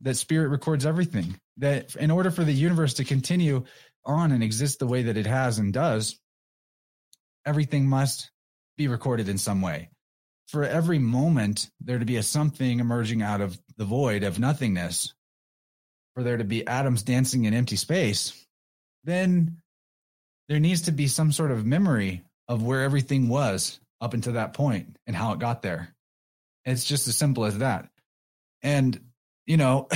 [0.00, 3.62] that spirit records everything, that in order for the universe to continue
[4.04, 6.18] on and exist the way that it has and does,
[7.46, 8.28] everything must
[8.76, 9.88] be recorded in some way.
[10.48, 15.14] For every moment, there to be a something emerging out of the void of nothingness,
[16.16, 18.32] for there to be atoms dancing in empty space,
[19.04, 19.58] then
[20.48, 24.54] there needs to be some sort of memory of where everything was up until that
[24.54, 25.94] point and how it got there.
[26.64, 27.88] It's just as simple as that.
[28.62, 28.98] And,
[29.46, 29.88] you know,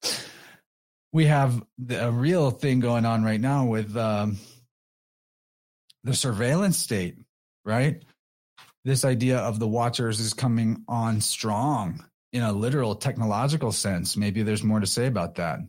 [1.12, 4.38] we have a real thing going on right now with um,
[6.04, 7.16] the surveillance state,
[7.64, 8.02] right?
[8.84, 14.16] This idea of the watchers is coming on strong in a literal technological sense.
[14.16, 15.60] Maybe there's more to say about that.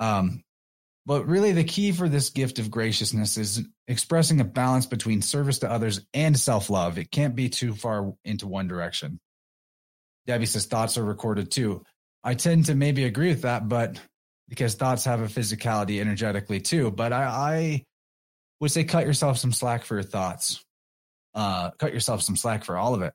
[0.00, 0.42] Um,
[1.06, 5.60] but really, the key for this gift of graciousness is expressing a balance between service
[5.60, 6.98] to others and self love.
[6.98, 9.20] It can't be too far into one direction.
[10.26, 11.84] Debbie says thoughts are recorded too.
[12.24, 14.00] I tend to maybe agree with that, but
[14.48, 16.90] because thoughts have a physicality energetically too.
[16.90, 17.84] But I, I
[18.58, 20.64] would say cut yourself some slack for your thoughts.
[21.34, 23.12] Uh, cut yourself some slack for all of it.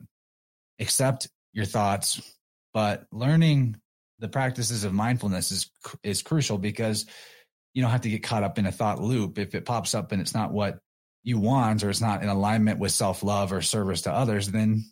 [0.79, 2.21] Accept your thoughts,
[2.73, 3.75] but learning
[4.19, 5.69] the practices of mindfulness is
[6.03, 7.05] is crucial because
[7.73, 9.37] you don't have to get caught up in a thought loop.
[9.37, 10.79] If it pops up and it's not what
[11.23, 14.83] you want or it's not in alignment with self-love or service to others then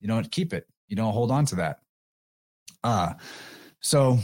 [0.00, 0.66] you don't keep it.
[0.88, 1.80] You don't hold on to that.
[2.82, 3.14] Uh
[3.80, 4.18] so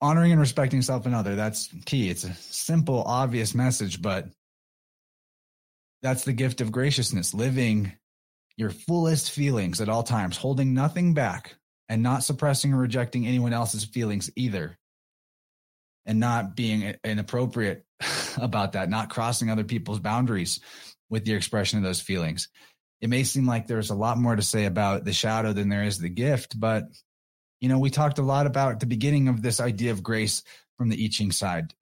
[0.00, 2.10] honoring and respecting self and other that's key.
[2.10, 4.28] It's a simple obvious message but
[6.02, 7.92] that's the gift of graciousness living
[8.56, 11.56] your fullest feelings at all times holding nothing back
[11.88, 14.78] and not suppressing or rejecting anyone else's feelings either
[16.10, 17.84] and not being inappropriate
[18.40, 20.60] about that not crossing other people's boundaries
[21.08, 22.48] with your expression of those feelings
[23.00, 25.84] it may seem like there's a lot more to say about the shadow than there
[25.84, 26.84] is the gift but
[27.60, 30.42] you know, we talked a lot about the beginning of this idea of grace
[30.76, 31.74] from the I Ching side.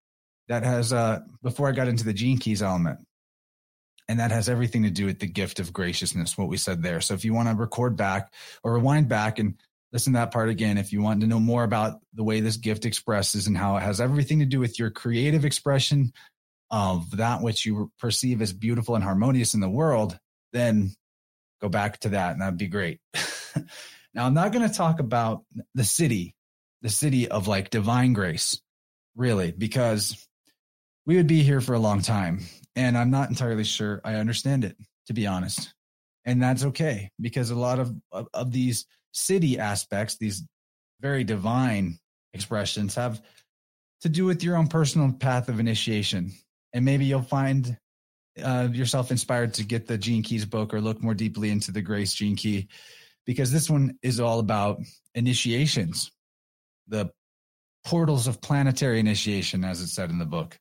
[0.49, 3.01] That has, uh, before I got into the gene keys element,
[4.09, 7.01] and that has everything to do with the gift of graciousness, what we said there.
[7.01, 8.33] So if you want to record back
[8.64, 9.55] or rewind back and
[9.93, 12.57] listen to that part again, if you want to know more about the way this
[12.57, 16.12] gift expresses and how it has everything to do with your creative expression
[16.70, 20.18] of that which you perceive as beautiful and harmonious in the world,
[20.53, 20.91] then
[21.61, 23.01] go back to that and that'd be great.
[24.14, 26.34] Now, I'm not going to talk about the Siddhi,
[26.82, 28.61] the Siddhi of like divine grace,
[29.14, 30.26] really, because
[31.07, 32.41] we would be here for a long time.
[32.74, 34.76] And I'm not entirely sure I understand it,
[35.07, 35.72] to be honest.
[36.24, 40.45] And that's okay because a lot of, of, of these Siddhi aspects, these
[41.01, 41.99] very divine
[42.35, 43.21] expressions, have
[44.03, 46.33] to do with your own personal path of initiation.
[46.73, 47.77] And maybe you'll find
[48.43, 51.83] uh, yourself inspired to get the Gene Keys book or look more deeply into the
[51.83, 52.69] Grace Gene Key
[53.27, 54.81] because this one is all about
[55.15, 56.11] initiations,
[56.87, 57.11] the
[57.85, 60.59] portals of planetary initiation, as it said in the book,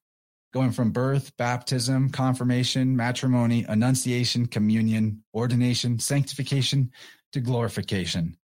[0.54, 6.92] going from birth, baptism, confirmation, matrimony, annunciation, communion, ordination, sanctification
[7.34, 8.38] to glorification,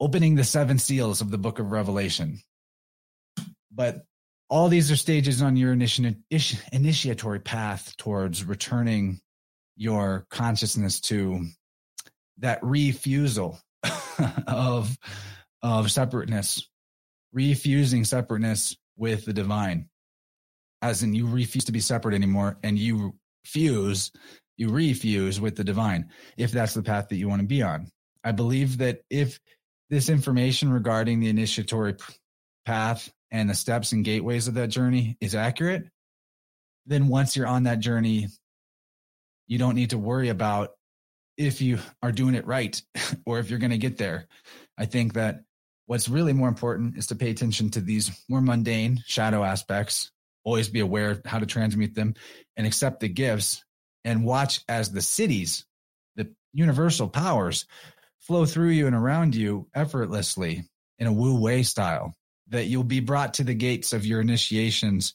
[0.00, 2.40] opening the seven seals of the book of Revelation.
[3.72, 4.04] But
[4.48, 9.20] all these are stages on your initi- initiatory path towards returning
[9.76, 11.46] your consciousness to
[12.38, 13.58] that refusal
[14.46, 14.96] of
[15.62, 16.68] of separateness,
[17.32, 19.88] refusing separateness with the divine,
[20.82, 23.14] as in you refuse to be separate anymore, and you
[23.44, 24.12] fuse,
[24.56, 27.90] you refuse with the divine, if that's the path that you want to be on.
[28.24, 29.38] I believe that if
[29.90, 31.96] this information regarding the initiatory
[32.64, 35.84] path and the steps and gateways of that journey is accurate,
[36.86, 38.28] then once you're on that journey,
[39.46, 40.70] you don't need to worry about
[41.36, 42.80] if you are doing it right
[43.26, 44.26] or if you're going to get there.
[44.78, 45.42] I think that
[45.86, 50.10] what's really more important is to pay attention to these more mundane shadow aspects,
[50.44, 52.14] always be aware of how to transmute them
[52.56, 53.62] and accept the gifts
[54.04, 55.64] and watch as the Siddhis,
[56.16, 57.66] the universal powers
[58.26, 60.64] flow through you and around you effortlessly
[60.98, 62.14] in a Wu Wei style,
[62.48, 65.14] that you'll be brought to the gates of your initiations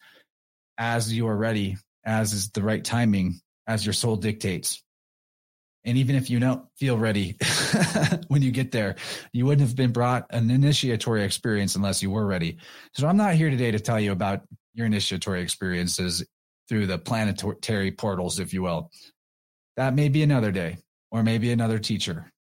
[0.78, 4.84] as you are ready, as is the right timing, as your soul dictates.
[5.86, 7.38] And even if you don't feel ready
[8.28, 8.96] when you get there,
[9.32, 12.58] you wouldn't have been brought an initiatory experience unless you were ready.
[12.94, 14.42] So I'm not here today to tell you about
[14.74, 16.26] your initiatory experiences
[16.68, 18.92] through the planetary portals, if you will.
[19.78, 20.78] That may be another day
[21.12, 22.32] or maybe another teacher.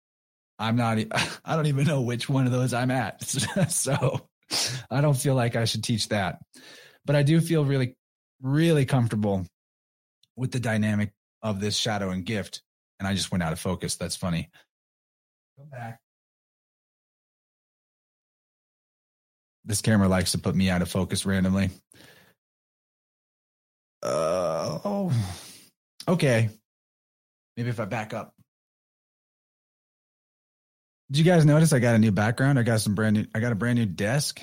[0.58, 0.98] I'm not,
[1.44, 3.22] I don't even know which one of those I'm at.
[3.68, 4.28] so
[4.90, 6.40] I don't feel like I should teach that.
[7.04, 7.96] But I do feel really,
[8.42, 9.46] really comfortable
[10.36, 12.62] with the dynamic of this shadow and gift
[12.98, 13.96] and I just went out of focus.
[13.96, 14.50] That's funny.
[15.56, 16.00] Go back.
[19.64, 21.70] This camera likes to put me out of focus randomly.
[24.02, 25.12] Uh, oh,
[26.06, 26.50] okay.
[27.56, 28.32] Maybe if I back up.
[31.10, 32.58] Did you guys notice I got a new background?
[32.58, 34.42] I got some brand new, I got a brand new desk.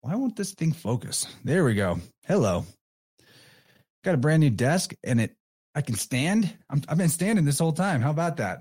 [0.00, 1.26] why won't this thing focus?
[1.44, 1.98] There we go.
[2.26, 2.64] Hello.
[4.04, 5.36] Got a brand new desk and it
[5.74, 6.56] I can stand.
[6.70, 8.00] i have been standing this whole time.
[8.00, 8.60] How about that?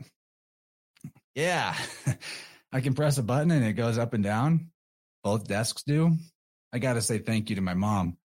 [1.36, 1.76] Yeah.
[2.72, 4.72] I can press a button and it goes up and down.
[5.24, 6.18] Both desks do.
[6.74, 8.18] I got to say thank you to my mom.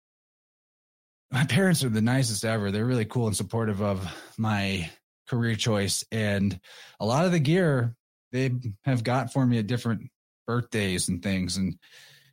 [1.31, 2.71] My parents are the nicest ever.
[2.71, 4.07] They're really cool and supportive of
[4.37, 4.89] my
[5.27, 6.03] career choice.
[6.11, 6.59] And
[6.99, 7.95] a lot of the gear
[8.31, 8.51] they
[8.83, 10.09] have got for me at different
[10.45, 11.57] birthdays and things.
[11.57, 11.77] And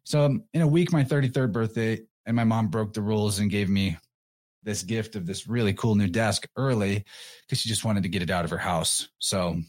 [0.05, 3.69] so in a week, my 33rd birthday, and my mom broke the rules and gave
[3.69, 3.97] me
[4.63, 7.05] this gift of this really cool new desk early
[7.43, 9.09] because she just wanted to get it out of her house.
[9.19, 9.61] So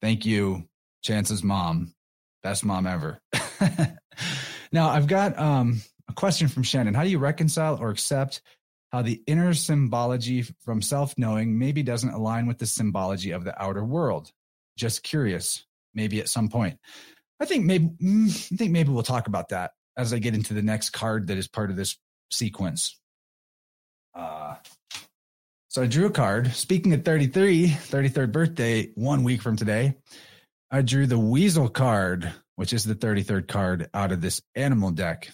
[0.00, 0.68] thank you,
[1.02, 1.94] Chance's mom.
[2.42, 3.20] Best mom ever.
[4.72, 6.94] now I've got um, a question from Shannon.
[6.94, 8.42] How do you reconcile or accept
[8.92, 13.60] how the inner symbology from self knowing maybe doesn't align with the symbology of the
[13.60, 14.30] outer world?
[14.76, 15.64] Just curious,
[15.94, 16.78] maybe at some point.
[17.40, 20.54] I think maybe mm, I think maybe we'll talk about that as I get into
[20.54, 21.96] the next card that is part of this
[22.30, 22.98] sequence.
[24.14, 24.56] Uh,
[25.68, 26.52] so I drew a card.
[26.52, 29.96] Speaking of 33, 33rd birthday, one week from today,
[30.70, 35.30] I drew the Weasel card, which is the 33rd card out of this animal deck.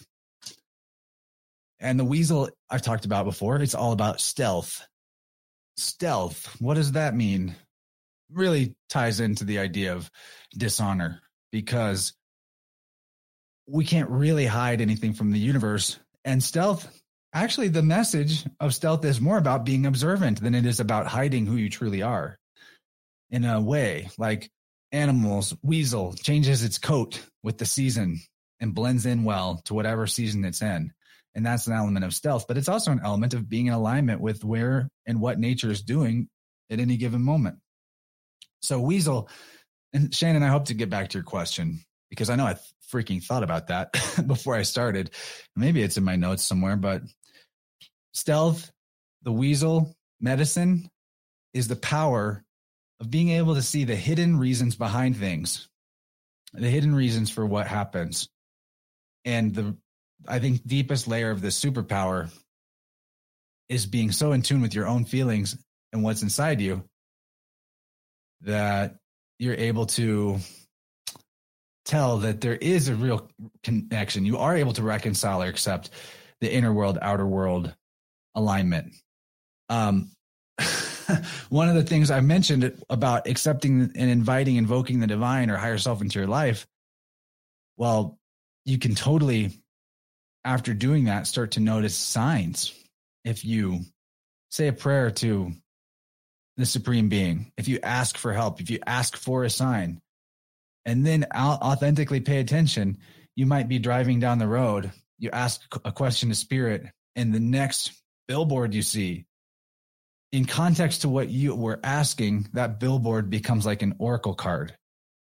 [1.79, 4.85] And the Weasel I've talked about before, it's all about stealth.
[5.77, 7.55] Stealth, what does that mean?
[8.31, 10.09] Really ties into the idea of
[10.57, 11.21] dishonor
[11.51, 12.13] because
[13.67, 15.97] we can't really hide anything from the universe.
[16.25, 16.87] And stealth
[17.33, 21.45] Actually, the message of stealth is more about being observant than it is about hiding
[21.45, 22.37] who you truly are.
[23.29, 24.49] In a way, like
[24.91, 28.19] animals, weasel changes its coat with the season
[28.59, 30.91] and blends in well to whatever season it's in.
[31.35, 34.19] And that's an element of stealth, but it's also an element of being in alignment
[34.19, 36.27] with where and what nature is doing
[36.69, 37.57] at any given moment.
[38.61, 39.29] So, weasel,
[39.93, 41.79] and Shannon, I hope to get back to your question
[42.09, 42.55] because I know I
[42.91, 43.93] freaking thought about that
[44.27, 45.11] before I started.
[45.55, 47.03] Maybe it's in my notes somewhere, but
[48.13, 48.71] stealth,
[49.23, 50.89] the weasel, medicine
[51.53, 52.43] is the power
[52.99, 55.69] of being able to see the hidden reasons behind things,
[56.53, 58.29] the hidden reasons for what happens.
[59.25, 59.77] And the,
[60.27, 62.29] I think, deepest layer of this superpower
[63.67, 65.57] is being so in tune with your own feelings
[65.93, 66.83] and what's inside you
[68.41, 68.95] that
[69.37, 70.39] you're able to
[71.85, 73.29] tell that there is a real
[73.63, 74.25] connection.
[74.25, 75.89] You are able to reconcile or accept
[76.41, 77.73] the inner world, outer world
[78.35, 78.93] alignment.
[79.69, 80.11] Um,
[81.49, 85.77] one of the things I mentioned about accepting and inviting, invoking the divine or higher
[85.77, 86.67] self into your life,
[87.77, 88.17] well,
[88.65, 89.51] you can totally,
[90.49, 92.73] after doing that, start to notice signs.
[93.23, 93.81] If you
[94.49, 95.51] say a prayer to
[96.57, 100.01] the supreme being, if you ask for help, if you ask for a sign,
[100.85, 102.97] and then authentically pay attention,
[103.35, 104.91] you might be driving down the road.
[105.19, 107.91] You ask a question to spirit, and the next
[108.27, 109.25] billboard you see
[110.31, 114.75] in context to what you were asking, that billboard becomes like an oracle card.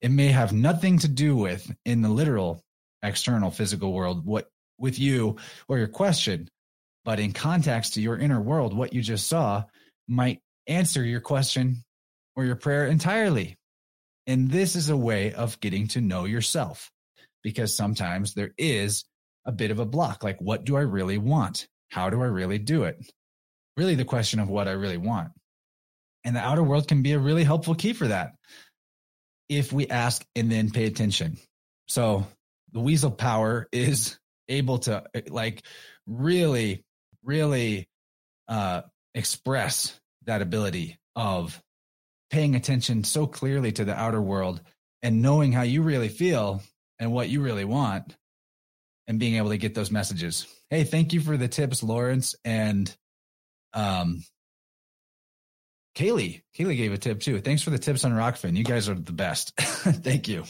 [0.02, 2.64] It may have nothing to do with in the literal
[3.02, 5.37] external physical world, what with you
[5.67, 6.49] or your question,
[7.05, 9.63] but in context to your inner world, what you just saw
[10.07, 11.83] might answer your question
[12.35, 13.57] or your prayer entirely.
[14.25, 16.91] And this is a way of getting to know yourself
[17.43, 19.05] because sometimes there is
[19.45, 20.23] a bit of a block.
[20.23, 21.67] Like, what do I really want?
[21.89, 22.99] How do I really do it?
[23.77, 25.31] Really, the question of what I really want.
[26.25, 28.33] And the outer world can be a really helpful key for that
[29.47, 31.37] if we ask and then pay attention.
[31.87, 32.27] So
[32.73, 35.63] the weasel power is able to like
[36.05, 36.83] really,
[37.23, 37.87] really
[38.47, 38.81] uh,
[39.13, 41.61] express that ability of
[42.29, 44.61] paying attention so clearly to the outer world
[45.01, 46.61] and knowing how you really feel
[46.99, 48.15] and what you really want
[49.07, 50.45] and being able to get those messages.
[50.69, 52.35] Hey, thank you for the tips, Lawrence.
[52.43, 52.93] And
[53.73, 54.23] um,
[55.95, 57.39] Kaylee, Kaylee gave a tip too.
[57.39, 58.57] Thanks for the tips on Rokfin.
[58.57, 59.53] You guys are the best.
[59.59, 60.43] thank you.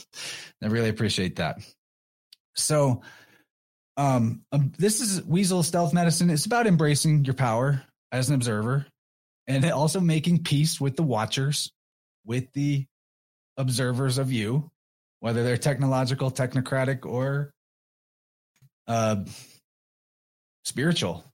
[0.62, 1.58] I really appreciate that.
[2.56, 3.02] So,
[3.98, 6.30] um, um, this is Weasel Stealth Medicine.
[6.30, 8.86] It's about embracing your power as an observer
[9.48, 11.72] and also making peace with the watchers,
[12.24, 12.86] with the
[13.56, 14.70] observers of you,
[15.18, 17.52] whether they're technological, technocratic, or
[18.86, 19.24] uh,
[20.64, 21.24] spiritual,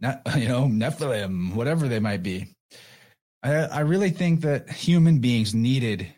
[0.00, 2.46] not you know Nephilim, whatever they might be.
[3.42, 6.10] I, I really think that human beings needed,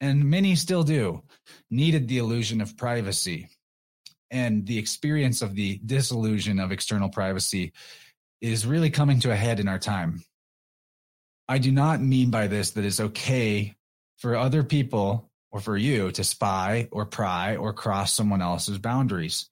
[0.00, 1.24] and many still do,
[1.68, 3.48] needed the illusion of privacy,
[4.30, 7.72] and the experience of the disillusion of external privacy
[8.40, 10.24] is really coming to a head in our time.
[11.48, 13.76] I do not mean by this that it's okay
[14.18, 19.48] for other people or for you to spy or pry or cross someone else's boundaries.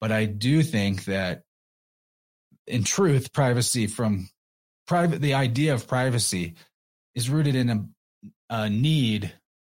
[0.00, 1.42] But I do think that
[2.66, 4.28] in truth, privacy from
[4.86, 6.54] private, the idea of privacy
[7.14, 7.84] is rooted in a,
[8.48, 9.32] a need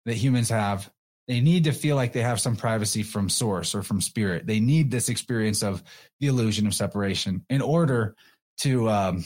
[0.04, 0.90] that humans have.
[1.32, 4.46] They need to feel like they have some privacy from source or from spirit.
[4.46, 5.82] They need this experience of
[6.20, 8.16] the illusion of separation in order
[8.58, 9.24] to um,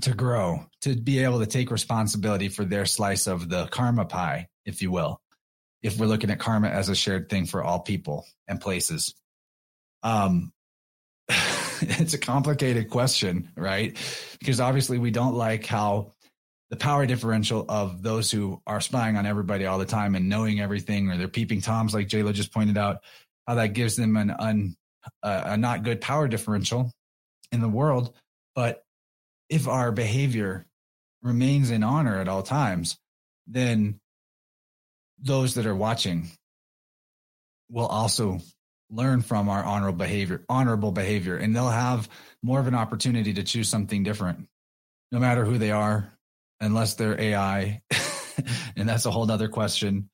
[0.00, 4.48] to grow, to be able to take responsibility for their slice of the karma pie,
[4.66, 5.20] if you will.
[5.80, 9.14] If we're looking at karma as a shared thing for all people and places.
[10.02, 10.52] Um,
[11.28, 13.96] it's a complicated question, right?
[14.40, 16.14] Because obviously we don't like how
[16.72, 20.58] the power differential of those who are spying on everybody all the time and knowing
[20.58, 23.02] everything, or they're peeping toms, like Jayla just pointed out,
[23.46, 24.74] how that gives them an un,
[25.22, 26.90] uh, a not good power differential
[27.52, 28.14] in the world.
[28.54, 28.82] But
[29.50, 30.64] if our behavior
[31.20, 32.96] remains in honor at all times,
[33.46, 34.00] then
[35.18, 36.30] those that are watching
[37.68, 38.40] will also
[38.88, 42.08] learn from our honorable behavior, honorable behavior, and they'll have
[42.42, 44.48] more of an opportunity to choose something different,
[45.10, 46.10] no matter who they are,
[46.62, 47.82] unless they're AI.
[48.76, 50.08] and that's a whole other question.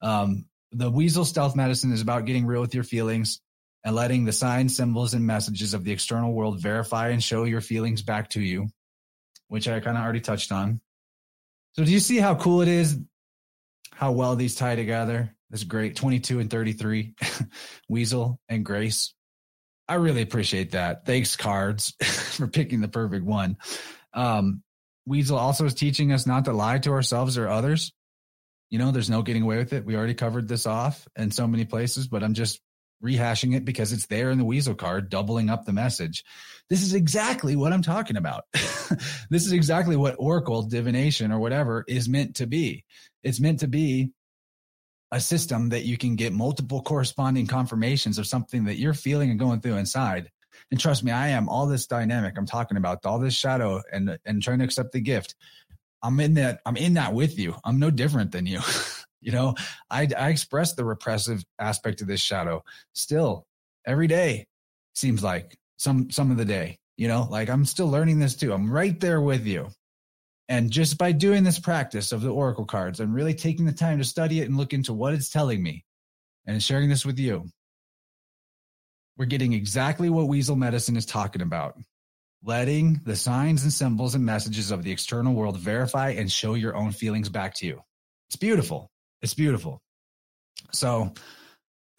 [0.00, 3.40] Um, the weasel stealth medicine is about getting real with your feelings
[3.84, 7.60] and letting the signs, symbols, and messages of the external world verify and show your
[7.60, 8.68] feelings back to you,
[9.48, 10.80] which I kind of already touched on.
[11.72, 12.98] So, do you see how cool it is?
[13.92, 15.34] How well these tie together?
[15.50, 15.96] That's great.
[15.96, 17.14] 22 and 33,
[17.88, 19.14] Weasel and Grace.
[19.86, 21.06] I really appreciate that.
[21.06, 23.58] Thanks, cards, for picking the perfect one.
[24.12, 24.63] Um,
[25.06, 27.92] Weasel also is teaching us not to lie to ourselves or others.
[28.70, 29.84] You know, there's no getting away with it.
[29.84, 32.60] We already covered this off in so many places, but I'm just
[33.04, 36.24] rehashing it because it's there in the Weasel card, doubling up the message.
[36.70, 38.44] This is exactly what I'm talking about.
[38.52, 42.84] this is exactly what Oracle, divination, or whatever is meant to be.
[43.22, 44.10] It's meant to be
[45.12, 49.38] a system that you can get multiple corresponding confirmations of something that you're feeling and
[49.38, 50.30] going through inside.
[50.70, 54.18] And trust me, I am all this dynamic I'm talking about, all this shadow and
[54.24, 55.34] and trying to accept the gift.
[56.02, 57.54] I'm in that I'm in that with you.
[57.64, 58.60] I'm no different than you.
[59.20, 59.54] you know,
[59.90, 62.62] I I express the repressive aspect of this shadow
[62.92, 63.46] still
[63.86, 64.46] every day
[64.94, 68.52] seems like some some of the day, you know, like I'm still learning this too.
[68.52, 69.68] I'm right there with you.
[70.48, 73.98] And just by doing this practice of the oracle cards, I'm really taking the time
[73.98, 75.84] to study it and look into what it's telling me
[76.46, 77.48] and sharing this with you.
[79.16, 81.76] We're getting exactly what Weasel Medicine is talking about
[82.44, 86.76] letting the signs and symbols and messages of the external world verify and show your
[86.76, 87.80] own feelings back to you.
[88.28, 88.90] It's beautiful.
[89.22, 89.80] It's beautiful.
[90.72, 91.14] So,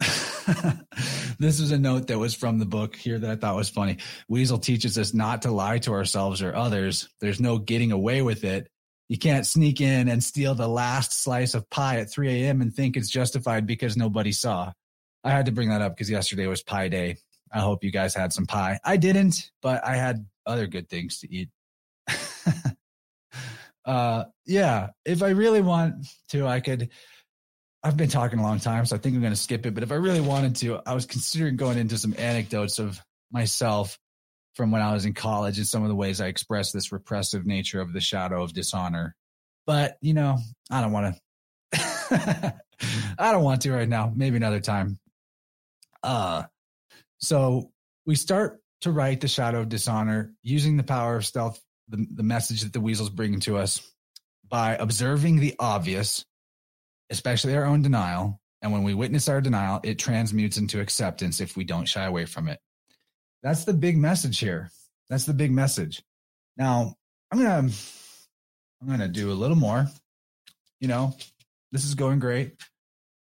[1.38, 3.98] this is a note that was from the book here that I thought was funny.
[4.28, 7.08] Weasel teaches us not to lie to ourselves or others.
[7.20, 8.68] There's no getting away with it.
[9.08, 12.60] You can't sneak in and steal the last slice of pie at 3 a.m.
[12.60, 14.72] and think it's justified because nobody saw.
[15.26, 17.18] I had to bring that up because yesterday was pie day.
[17.52, 18.78] I hope you guys had some pie.
[18.84, 21.48] I didn't, but I had other good things to eat.
[23.84, 26.90] uh, yeah, if I really want to, I could
[27.86, 29.72] I've been talking a long time, so I think I'm going to skip it.
[29.72, 33.00] But if I really wanted to, I was considering going into some anecdotes of
[33.30, 33.96] myself
[34.54, 37.46] from when I was in college and some of the ways I expressed this repressive
[37.46, 39.14] nature of the shadow of dishonor.
[39.66, 40.38] But, you know,
[40.68, 41.14] I don't want
[41.72, 42.54] to.
[43.18, 44.12] I don't want to right now.
[44.14, 44.98] Maybe another time.
[46.06, 46.44] Uh,
[47.18, 47.70] so
[48.06, 52.22] we start to right the shadow of dishonor using the power of stealth, the, the
[52.22, 53.80] message that the weasel's bringing to us
[54.48, 56.24] by observing the obvious
[57.10, 58.40] especially our own denial.
[58.62, 62.24] And when we witness our denial, it transmutes into acceptance if we don't shy away
[62.24, 62.58] from it.
[63.42, 64.70] That's the big message here.
[65.08, 66.02] That's the big message.
[66.56, 66.94] Now,
[67.30, 67.76] I'm going to
[68.80, 69.86] I'm going to do a little more.
[70.80, 71.16] You know,
[71.72, 72.54] this is going great.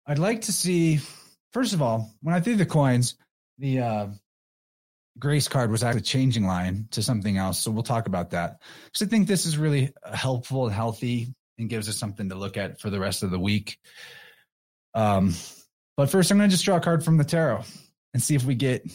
[0.07, 1.01] I'd like to see
[1.53, 3.17] first of all, when I threw the coins,
[3.59, 4.07] the uh
[5.19, 7.59] grace card was actually changing line to something else.
[7.59, 8.63] So we'll talk about that.
[8.95, 12.57] So I think this is really helpful and healthy and gives us something to look
[12.57, 13.79] at for the rest of the week.
[14.95, 15.35] Um,
[15.97, 17.65] but first, I'm going to just draw a card from the tarot
[18.15, 18.91] and see if we get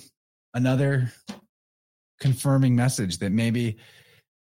[0.54, 1.12] another
[2.20, 3.78] confirming message that maybe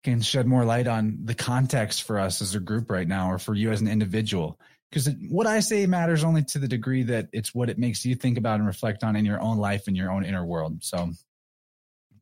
[0.04, 3.38] can shed more light on the context for us as a group right now or
[3.38, 4.58] for you as an individual.
[4.92, 8.14] Because what I say matters only to the degree that it's what it makes you
[8.14, 10.84] think about and reflect on in your own life and your own inner world.
[10.84, 11.12] So,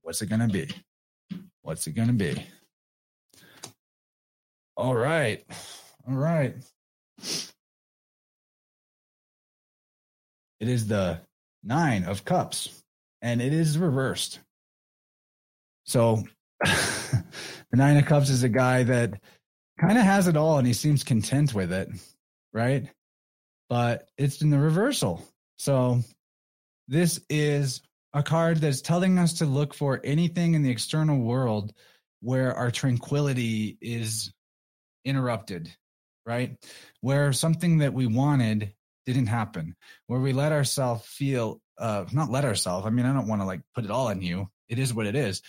[0.03, 0.69] what's it going to be?
[1.63, 2.47] What's it going to be?
[4.77, 5.45] All right.
[6.09, 6.55] All right.
[10.61, 11.21] It is the
[11.65, 12.83] nine of cups
[13.21, 14.39] and it is reversed.
[15.85, 16.23] So
[16.65, 17.25] the
[17.73, 19.21] nine of cups is a guy that
[19.81, 21.89] kind of has it all and he seems content with it,
[22.53, 22.89] right?
[23.69, 25.23] But it's in the reversal.
[25.59, 26.01] So
[26.89, 27.83] this is
[28.13, 31.73] a card that's telling us to look for anything in the external world
[32.21, 34.33] where our tranquility is
[35.05, 35.71] interrupted,
[36.27, 36.57] right?
[37.01, 38.75] Where something that we wanted
[39.07, 43.29] didn't happen, where we let ourselves feel, uh, not let ourselves, I mean, I don't
[43.29, 44.49] want to like put it all on you.
[44.69, 45.43] It is what it is.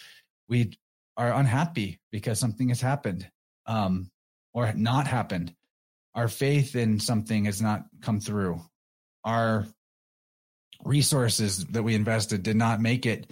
[0.47, 0.77] We
[1.17, 3.29] are unhappy because something has happened
[3.65, 4.09] um,
[4.53, 5.53] or not happened.
[6.13, 8.61] Our faith in something has not come through.
[9.23, 9.65] Our
[10.83, 13.31] resources that we invested did not make it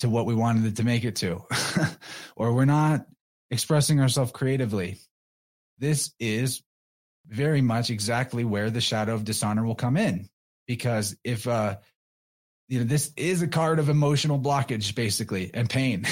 [0.00, 1.44] to what we wanted it to make it to,
[2.36, 3.06] or we're not
[3.50, 4.98] expressing ourselves creatively.
[5.78, 6.62] This is
[7.26, 10.28] very much exactly where the shadow of dishonor will come in.
[10.66, 11.76] Because if, uh,
[12.68, 16.04] you know, this is a card of emotional blockage, basically, and pain.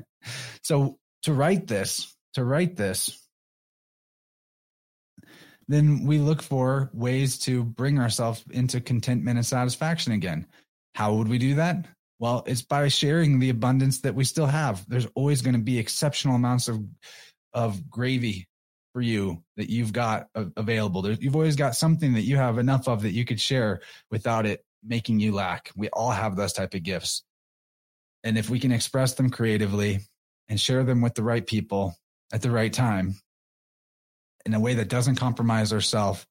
[0.62, 3.27] so to right this, to right this,
[5.68, 10.46] then we look for ways to bring ourselves into contentment and satisfaction again.
[10.94, 11.86] How would we do that?
[12.18, 14.84] Well, it's by sharing the abundance that we still have.
[14.88, 16.82] There's always going to be exceptional amounts of
[17.54, 18.46] of gravy
[18.92, 21.08] for you that you've got available.
[21.10, 23.80] You've always got something that you have enough of that you could share
[24.10, 25.70] without it making you lack.
[25.76, 27.22] We all have those type of gifts.
[28.24, 30.00] And if we can express them creatively
[30.48, 31.94] and share them with the right people
[32.32, 33.16] at the right time
[34.48, 36.26] in a way that doesn't compromise ourselves,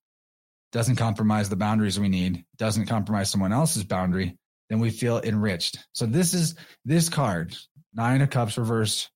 [0.71, 4.35] doesn't compromise the boundaries we need, doesn't compromise someone else's boundary,
[4.69, 5.77] then we feel enriched.
[5.93, 7.55] So this is this card,
[7.93, 9.07] Nine of Cups reverse,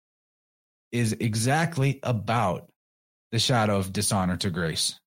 [0.92, 2.72] is exactly about
[3.32, 5.00] the shadow of dishonor to grace.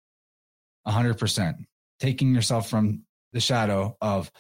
[0.89, 1.65] 100%.
[2.01, 3.03] Taking yourself from
[3.33, 4.31] the shadow of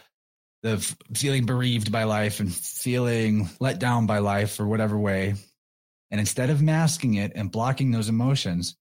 [0.64, 0.78] the
[1.14, 5.34] feeling bereaved by life and feeling let down by life or whatever way.
[6.10, 8.76] And instead of masking it and blocking those emotions,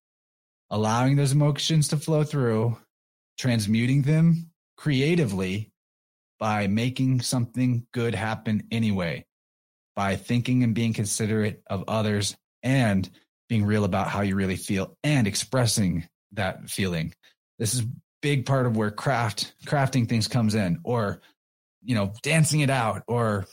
[0.69, 2.77] allowing those emotions to flow through,
[3.37, 5.71] transmuting them creatively
[6.39, 9.25] by making something good happen anyway,
[9.95, 13.09] by thinking and being considerate of others and
[13.49, 17.13] being real about how you really feel and expressing that feeling.
[17.59, 17.83] This is
[18.23, 21.21] big part of where craft crafting things comes in or
[21.83, 23.45] you know dancing it out or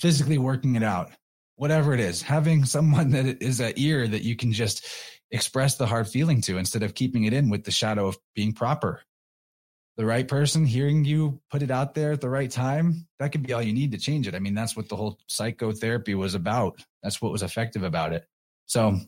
[0.00, 1.12] physically working it out
[1.54, 4.84] whatever it is having someone that is an ear that you can just
[5.30, 8.52] express the hard feeling to instead of keeping it in with the shadow of being
[8.52, 9.02] proper
[9.96, 13.42] the right person hearing you put it out there at the right time that could
[13.42, 16.34] be all you need to change it i mean that's what the whole psychotherapy was
[16.34, 18.26] about that's what was effective about it
[18.68, 19.00] so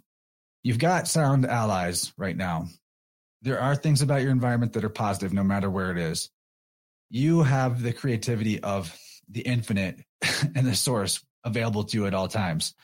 [0.62, 2.66] you've got sound allies right now.
[3.42, 6.30] There are things about your environment that are positive no matter where it is.
[7.08, 8.96] You have the creativity of
[9.28, 10.00] the infinite
[10.54, 12.74] and the source available to you at all times.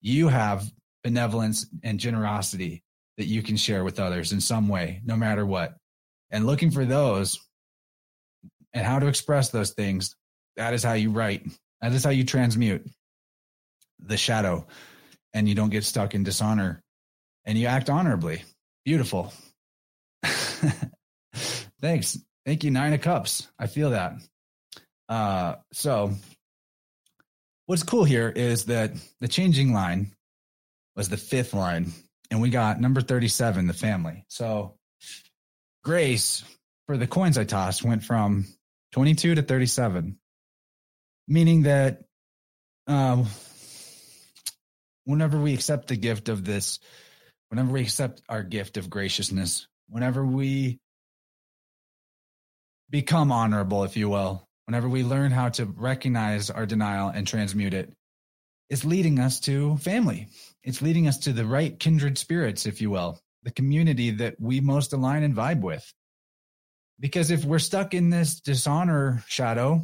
[0.00, 0.70] You have
[1.04, 2.82] benevolence and generosity
[3.18, 5.76] that you can share with others in some way, no matter what.
[6.30, 7.38] And looking for those
[8.72, 10.16] and how to express those things,
[10.56, 11.46] that is how you right.
[11.80, 12.88] That is how you transmute
[14.00, 14.66] the shadow
[15.32, 16.82] and you don't get stuck in dishonor
[17.44, 18.42] and you act honorably.
[18.84, 19.32] Beautiful.
[21.80, 22.18] Thanks.
[22.46, 23.48] Thank you, Nine of Cups.
[23.58, 24.14] I feel that.
[25.08, 26.12] Uh, so,
[27.66, 30.13] what's cool here is that the changing line
[30.96, 31.92] was the fifth line,
[32.30, 34.24] and we got number 37, the family.
[34.28, 34.76] So,
[35.82, 36.44] Grace,
[36.86, 38.46] for the coins I tossed, went from
[38.92, 40.18] 22 to 37,
[41.28, 42.02] meaning that
[42.86, 43.26] um,
[45.04, 46.78] whenever we accept the gift of this,
[47.48, 50.78] whenever we accept our gift of graciousness, whenever we
[52.90, 57.74] become honorable, if you will, whenever we learn how to recognize our denial and transmute
[57.74, 57.92] it,
[58.70, 60.28] it's leading us to family.
[60.64, 64.60] It's leading us to the right kindred spirits, if you will, the community that we
[64.60, 65.92] most align and vibe with.
[66.98, 69.82] Because if we're stuck in this dishonor shadow,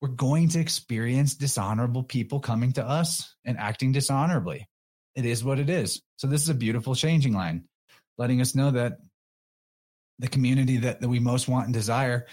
[0.00, 4.66] we're going to experience dishonorable people coming to us and acting dishonorably.
[5.14, 6.00] It is what it is.
[6.16, 7.64] So this is a beautiful changing line,
[8.16, 8.98] letting us know that
[10.20, 12.26] the community that, that we most want and desire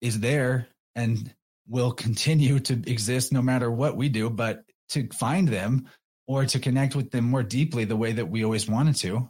[0.00, 1.32] is there and
[1.68, 5.88] will continue to exist no matter what we do, but to find them
[6.30, 9.28] or to connect with them more deeply the way that we always wanted to,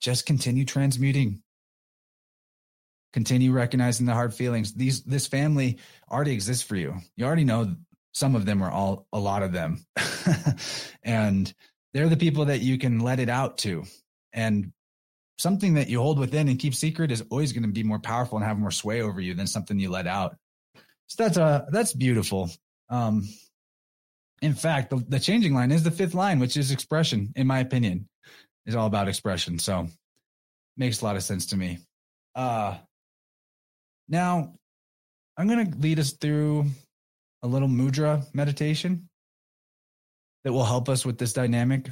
[0.00, 1.42] just continue transmuting.
[3.12, 4.72] Continue recognizing the hard feelings.
[4.72, 5.76] These this family
[6.10, 6.94] already exists for you.
[7.16, 7.76] You already know
[8.14, 9.84] some of them are all a lot of them.
[11.02, 11.52] And
[11.92, 13.84] they're the people that you can let it out to.
[14.32, 14.72] And
[15.38, 18.38] something that you hold within and keep secret is always going to be more powerful
[18.38, 20.36] and have more sway over you than something you let out.
[21.08, 22.50] So that's uh that's beautiful.
[22.88, 23.28] Um
[24.42, 27.60] in fact the, the changing line is the fifth line which is expression in my
[27.60, 28.08] opinion.
[28.66, 29.88] Is all about expression so
[30.76, 31.78] makes a lot of sense to me.
[32.34, 32.76] Uh
[34.08, 34.54] now,
[35.36, 36.66] I'm going to lead us through
[37.42, 39.08] a little mudra meditation
[40.44, 41.90] that will help us with this dynamic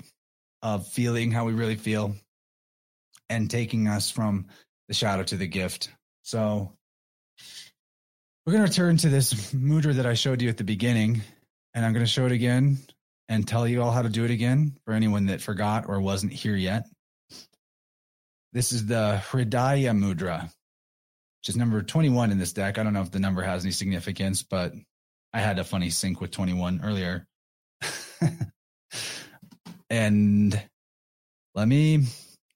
[0.62, 2.16] of feeling how we really feel
[3.28, 4.46] and taking us from
[4.88, 5.90] the shadow to the gift.
[6.22, 6.72] So
[8.44, 11.22] we're going to return to this mudra that I showed you at the beginning,
[11.76, 12.78] and I'm going to show it again
[13.28, 16.32] and tell you all how to do it again for anyone that forgot or wasn't
[16.32, 16.86] here yet.
[18.54, 22.78] This is the Hridaya Mudra, which is number 21 in this deck.
[22.78, 24.72] I don't know if the number has any significance, but
[25.34, 27.26] I had a funny sync with 21 earlier.
[29.90, 30.58] and
[31.54, 32.06] let me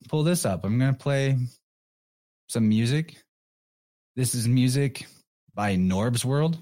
[0.08, 0.64] pull this up.
[0.64, 1.36] I'm going to play
[2.48, 3.16] some music.
[4.16, 5.06] This is music
[5.54, 6.58] by Norb's World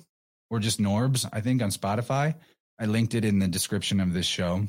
[0.51, 2.35] or just Norbs, I think, on Spotify.
[2.79, 4.67] I linked it in the description of this show.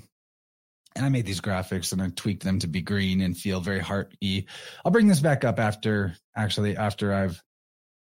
[0.96, 3.80] And I made these graphics and I tweaked them to be green and feel very
[3.80, 4.48] hearty.
[4.84, 7.42] I'll bring this back up after, actually, after I've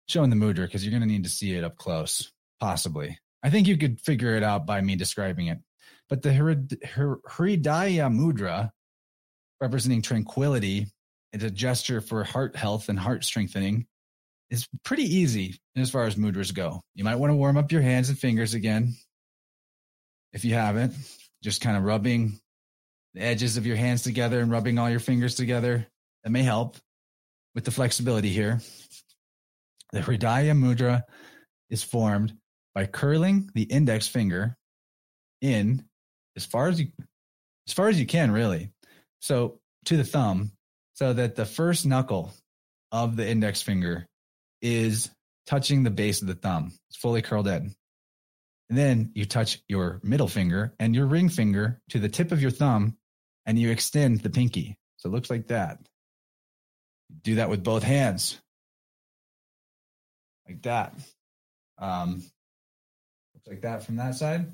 [0.08, 3.18] shown the mudra, because you're going to need to see it up close, possibly.
[3.42, 5.60] I think you could figure it out by me describing it.
[6.10, 8.72] But the Hridaya Mudra,
[9.62, 10.88] representing tranquility,
[11.32, 13.88] it's a gesture for heart health and heart strengthening,
[14.54, 16.80] is pretty easy as far as mudras go.
[16.94, 18.94] You might want to warm up your hands and fingers again.
[20.32, 20.94] If you haven't,
[21.42, 22.40] just kind of rubbing
[23.16, 25.88] the edges of your hands together and rubbing all your fingers together.
[26.24, 26.78] That may help
[27.56, 28.62] with the flexibility here.
[29.92, 31.02] The Hridaya Mudra
[31.72, 32.34] is formed
[32.76, 34.56] by curling the index finger
[35.42, 35.84] in
[36.38, 36.88] as far as you
[37.68, 38.72] as far as you can really
[39.20, 40.52] so to the thumb
[40.94, 42.32] so that the first knuckle
[42.92, 44.08] of the index finger
[44.64, 45.12] is
[45.46, 47.76] touching the base of the thumb it's fully curled in
[48.70, 52.42] and then you touch your middle finger and your ring finger to the tip of
[52.42, 52.98] your thumb
[53.46, 55.78] and you extend the pinky so it looks like that
[57.22, 58.40] do that with both hands
[60.48, 60.96] like that
[61.78, 62.24] um,
[63.48, 64.54] like that from that side.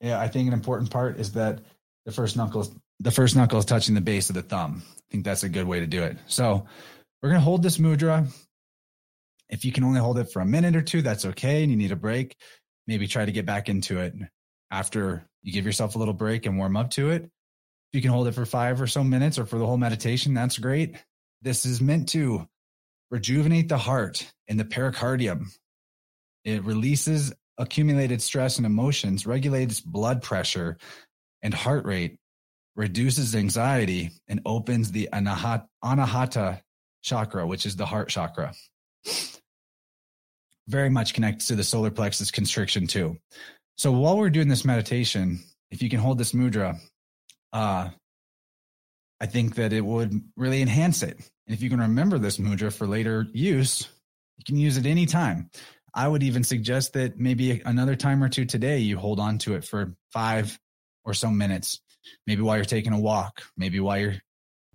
[0.00, 1.60] Yeah, I think an important part is that
[2.04, 2.66] the first knuckle
[3.00, 4.82] the first knuckle is touching the base of the thumb.
[4.86, 6.16] I think that's a good way to do it.
[6.26, 6.66] So
[7.22, 8.26] we're gonna hold this mudra.
[9.48, 11.62] If you can only hold it for a minute or two, that's okay.
[11.62, 12.36] And you need a break.
[12.86, 14.14] Maybe try to get back into it
[14.70, 17.22] after you give yourself a little break and warm up to it.
[17.22, 20.34] If you can hold it for five or so minutes or for the whole meditation,
[20.34, 20.96] that's great.
[21.42, 22.48] This is meant to
[23.10, 25.46] rejuvenate the heart and the pericardium
[26.46, 30.78] it releases accumulated stress and emotions, regulates blood pressure
[31.42, 32.18] and heart rate,
[32.76, 36.60] reduces anxiety, and opens the anahata
[37.06, 38.52] chakra, which is the heart chakra.
[40.68, 43.16] Very much connects to the solar plexus constriction too.
[43.78, 45.38] So while we're doing this meditation,
[45.70, 46.78] if you can hold this mudra,
[47.52, 47.90] uh,
[49.20, 51.16] I think that it would really enhance it.
[51.46, 53.88] And if you can remember this mudra for later use,
[54.36, 55.50] you can use it anytime.
[55.94, 59.54] I would even suggest that maybe another time or two today, you hold on to
[59.54, 60.58] it for five
[61.04, 61.80] or so minutes,
[62.26, 64.16] maybe while you're taking a walk, maybe while you're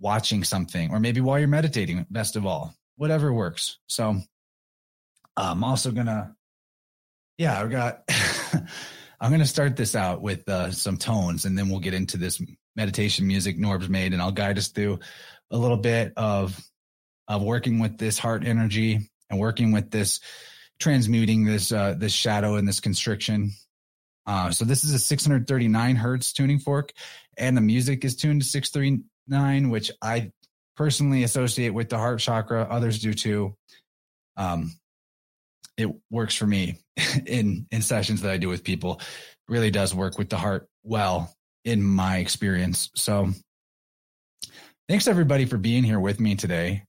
[0.02, 3.78] watching something, or maybe while you're meditating, best of all, whatever works.
[3.86, 4.16] So
[5.36, 6.34] I'm also going to,
[7.38, 8.02] yeah, I've got,
[9.20, 12.42] I'm to start this out with uh, some tones and then we'll get into this
[12.74, 14.98] meditation music Norb's made and I'll guide us through
[15.50, 16.60] a little bit of,
[17.28, 20.20] of working with this heart energy and working with this
[20.82, 23.52] transmuting this uh, this shadow and this constriction.
[24.26, 26.92] Uh, so this is a 639 hertz tuning fork,
[27.36, 28.46] and the music is tuned to
[29.28, 30.32] 639, which I
[30.76, 32.66] personally associate with the heart chakra.
[32.68, 33.56] Others do too.
[34.36, 34.72] Um,
[35.76, 36.78] it works for me
[37.26, 39.00] in in sessions that I do with people.
[39.48, 41.32] Really does work with the heart well
[41.64, 42.90] in my experience.
[42.94, 43.30] So
[44.88, 46.84] thanks everybody for being here with me today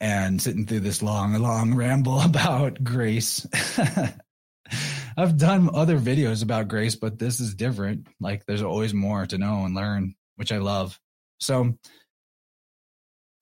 [0.00, 3.46] and sitting through this long, long ramble about grace.
[5.16, 8.06] I've done other videos about grace, but this is different.
[8.20, 10.98] Like there's always more to know and learn, which I love.
[11.38, 11.74] So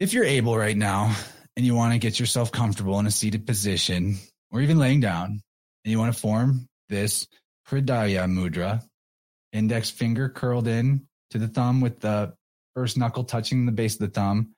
[0.01, 1.15] if you're able right now
[1.57, 4.17] and you want to get yourself comfortable in a seated position
[4.51, 5.41] or even laying down
[5.85, 7.27] and you want to form this
[7.69, 8.83] Hridaya mudra,
[9.53, 12.35] index finger curled in to the thumb with the
[12.75, 14.55] first knuckle touching the base of the thumb,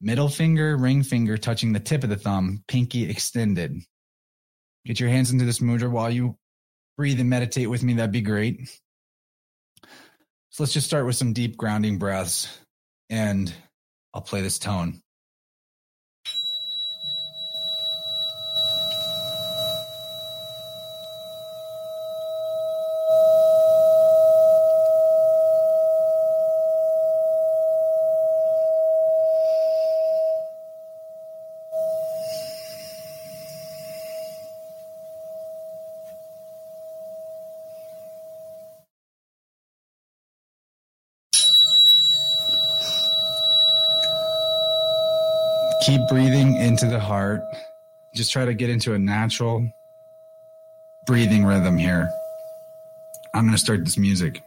[0.00, 3.80] Middle finger, ring finger touching the tip of the thumb, pinky extended.
[4.84, 6.36] Get your hands into this mudra while you
[6.98, 7.94] breathe and meditate with me.
[7.94, 8.68] That'd be great.
[10.50, 12.58] So let's just start with some deep grounding breaths
[13.10, 13.52] and
[14.14, 15.02] I'll play this tone.
[47.06, 47.40] Heart.
[48.14, 49.70] Just try to get into a natural
[51.06, 52.10] breathing rhythm here.
[53.34, 54.42] I'm going to start this music.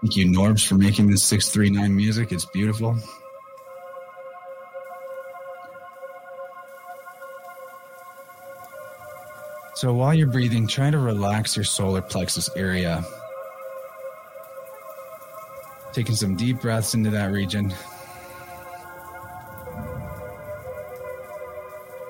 [0.00, 2.32] Thank you, Norbs, for making this 639 music.
[2.32, 2.96] It's beautiful.
[9.78, 13.04] So while you're breathing, try to relax your solar plexus area.
[15.92, 17.70] Taking some deep breaths into that region.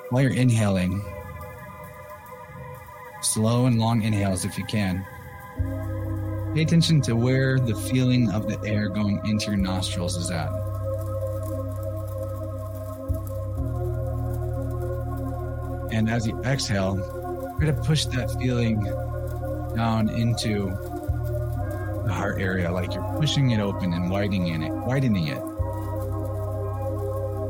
[0.08, 1.04] While you're inhaling,
[3.20, 5.04] slow and long inhales if you can.
[6.54, 10.48] Pay attention to where the feeling of the air going into your nostrils is at.
[15.92, 17.27] And as you exhale,
[17.58, 18.84] Try to push that feeling
[19.74, 20.66] down into
[22.06, 25.42] the heart area, like you're pushing it open and widening it, widening it,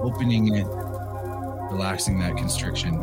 [0.02, 0.66] opening it,
[1.70, 2.94] relaxing that constriction.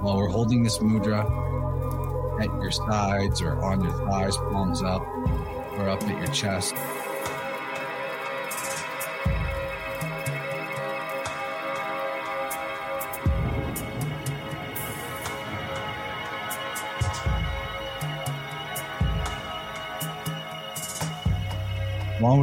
[0.00, 1.26] While we're holding this mudra
[2.40, 5.02] at your sides or on your thighs, palms up,
[5.76, 6.74] or up at your chest.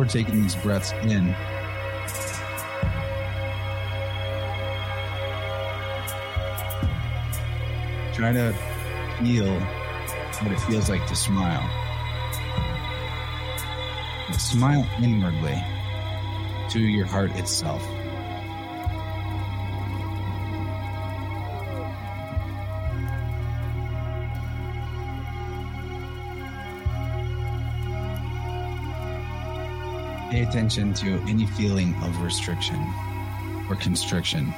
[0.05, 1.33] We're taking these breaths in,
[8.13, 8.53] try to
[9.19, 9.59] feel
[10.41, 11.67] what it feels like to smile.
[14.27, 15.61] But smile inwardly
[16.69, 17.83] to your heart itself.
[30.35, 32.75] Pay attention to any feeling of restriction
[33.69, 34.53] or constriction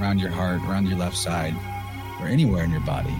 [0.00, 1.54] around your heart, around your left side,
[2.18, 3.14] or anywhere in your body.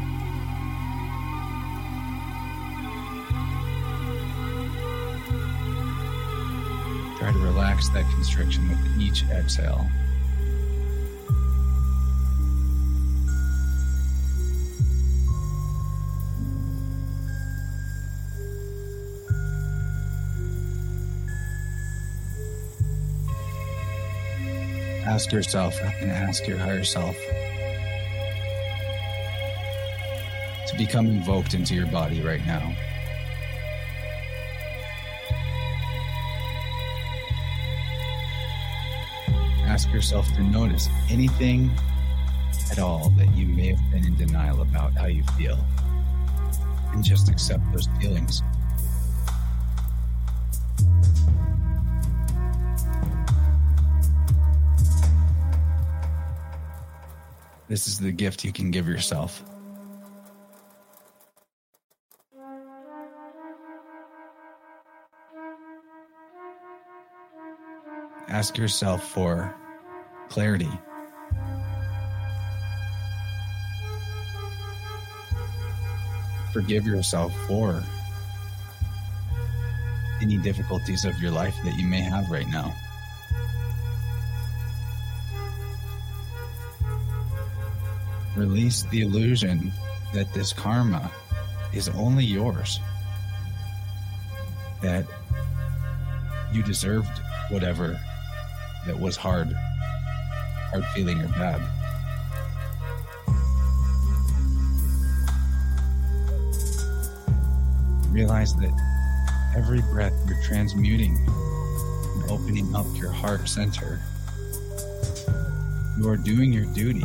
[7.18, 9.86] Try to relax that constriction with each exhale.
[25.20, 27.14] Ask yourself and ask your higher self
[30.66, 32.74] to become invoked into your body right now.
[39.66, 41.70] Ask yourself to notice anything
[42.70, 45.58] at all that you may have been in denial about how you feel
[46.94, 48.42] and just accept those feelings.
[57.70, 59.44] This is the gift you can give yourself.
[68.26, 69.54] Ask yourself for
[70.30, 70.68] clarity.
[76.52, 77.84] Forgive yourself for
[80.20, 82.74] any difficulties of your life that you may have right now.
[88.40, 89.70] Release the illusion
[90.14, 91.10] that this karma
[91.74, 92.80] is only yours.
[94.80, 95.04] That
[96.50, 98.00] you deserved whatever
[98.86, 99.52] that was hard,
[100.70, 101.60] hard feeling or bad.
[108.10, 111.14] Realize that every breath you're transmuting
[112.14, 114.00] and opening up your heart center.
[115.98, 117.04] You are doing your duty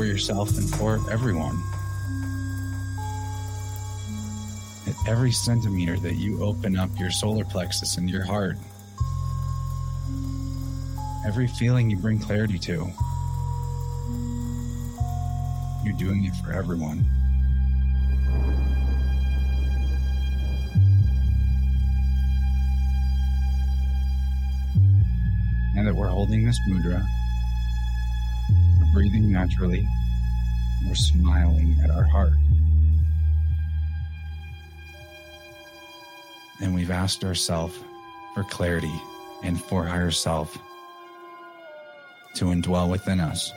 [0.00, 1.62] for yourself and for everyone.
[4.86, 8.56] At every centimeter that you open up your solar plexus and your heart,
[11.26, 12.90] every feeling you bring clarity to,
[15.84, 17.04] you're doing it for everyone.
[25.76, 27.06] And that we're holding this mudra,
[28.92, 29.86] breathing naturally.
[30.86, 32.32] We're smiling at our heart.
[36.60, 37.78] And we've asked ourselves
[38.34, 38.92] for clarity
[39.42, 40.56] and for higher self
[42.34, 43.52] to indwell within us.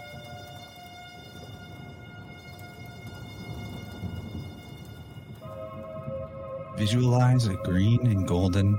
[6.77, 8.77] Visualize a green and golden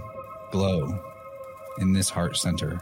[0.50, 1.00] glow
[1.78, 2.80] in this heart center.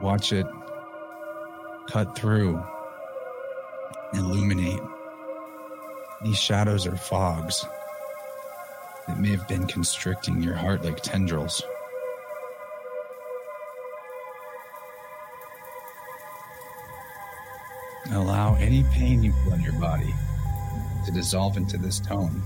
[0.00, 0.46] Watch it
[1.88, 2.62] cut through,
[4.14, 4.80] illuminate.
[6.22, 7.64] These shadows are fogs
[9.06, 11.62] that may have been constricting your heart like tendrils.
[18.12, 20.14] Allow any pain you feel in your body
[21.06, 22.42] to dissolve into this tone.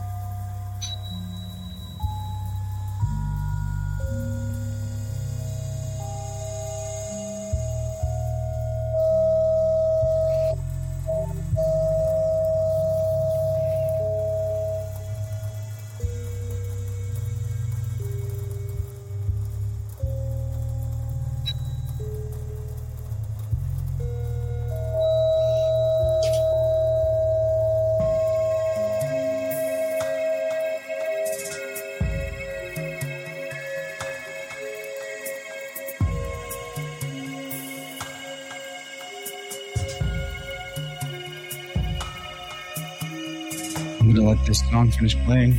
[44.72, 45.52] Song finish playing.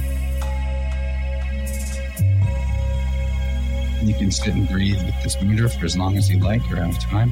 [4.02, 6.78] You can sit and breathe with this mudra for as long as you like or
[6.78, 7.32] have time.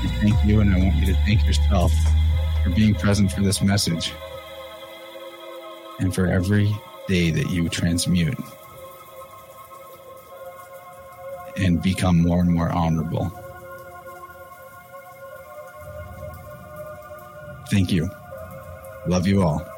[0.00, 1.92] I thank you, and I want you to thank yourself
[2.62, 4.12] for being present for this message
[5.98, 6.72] and for every
[7.08, 8.38] day that you transmute
[11.56, 13.41] and become more and more honorable.
[17.72, 18.10] Thank you.
[19.06, 19.71] Love you all.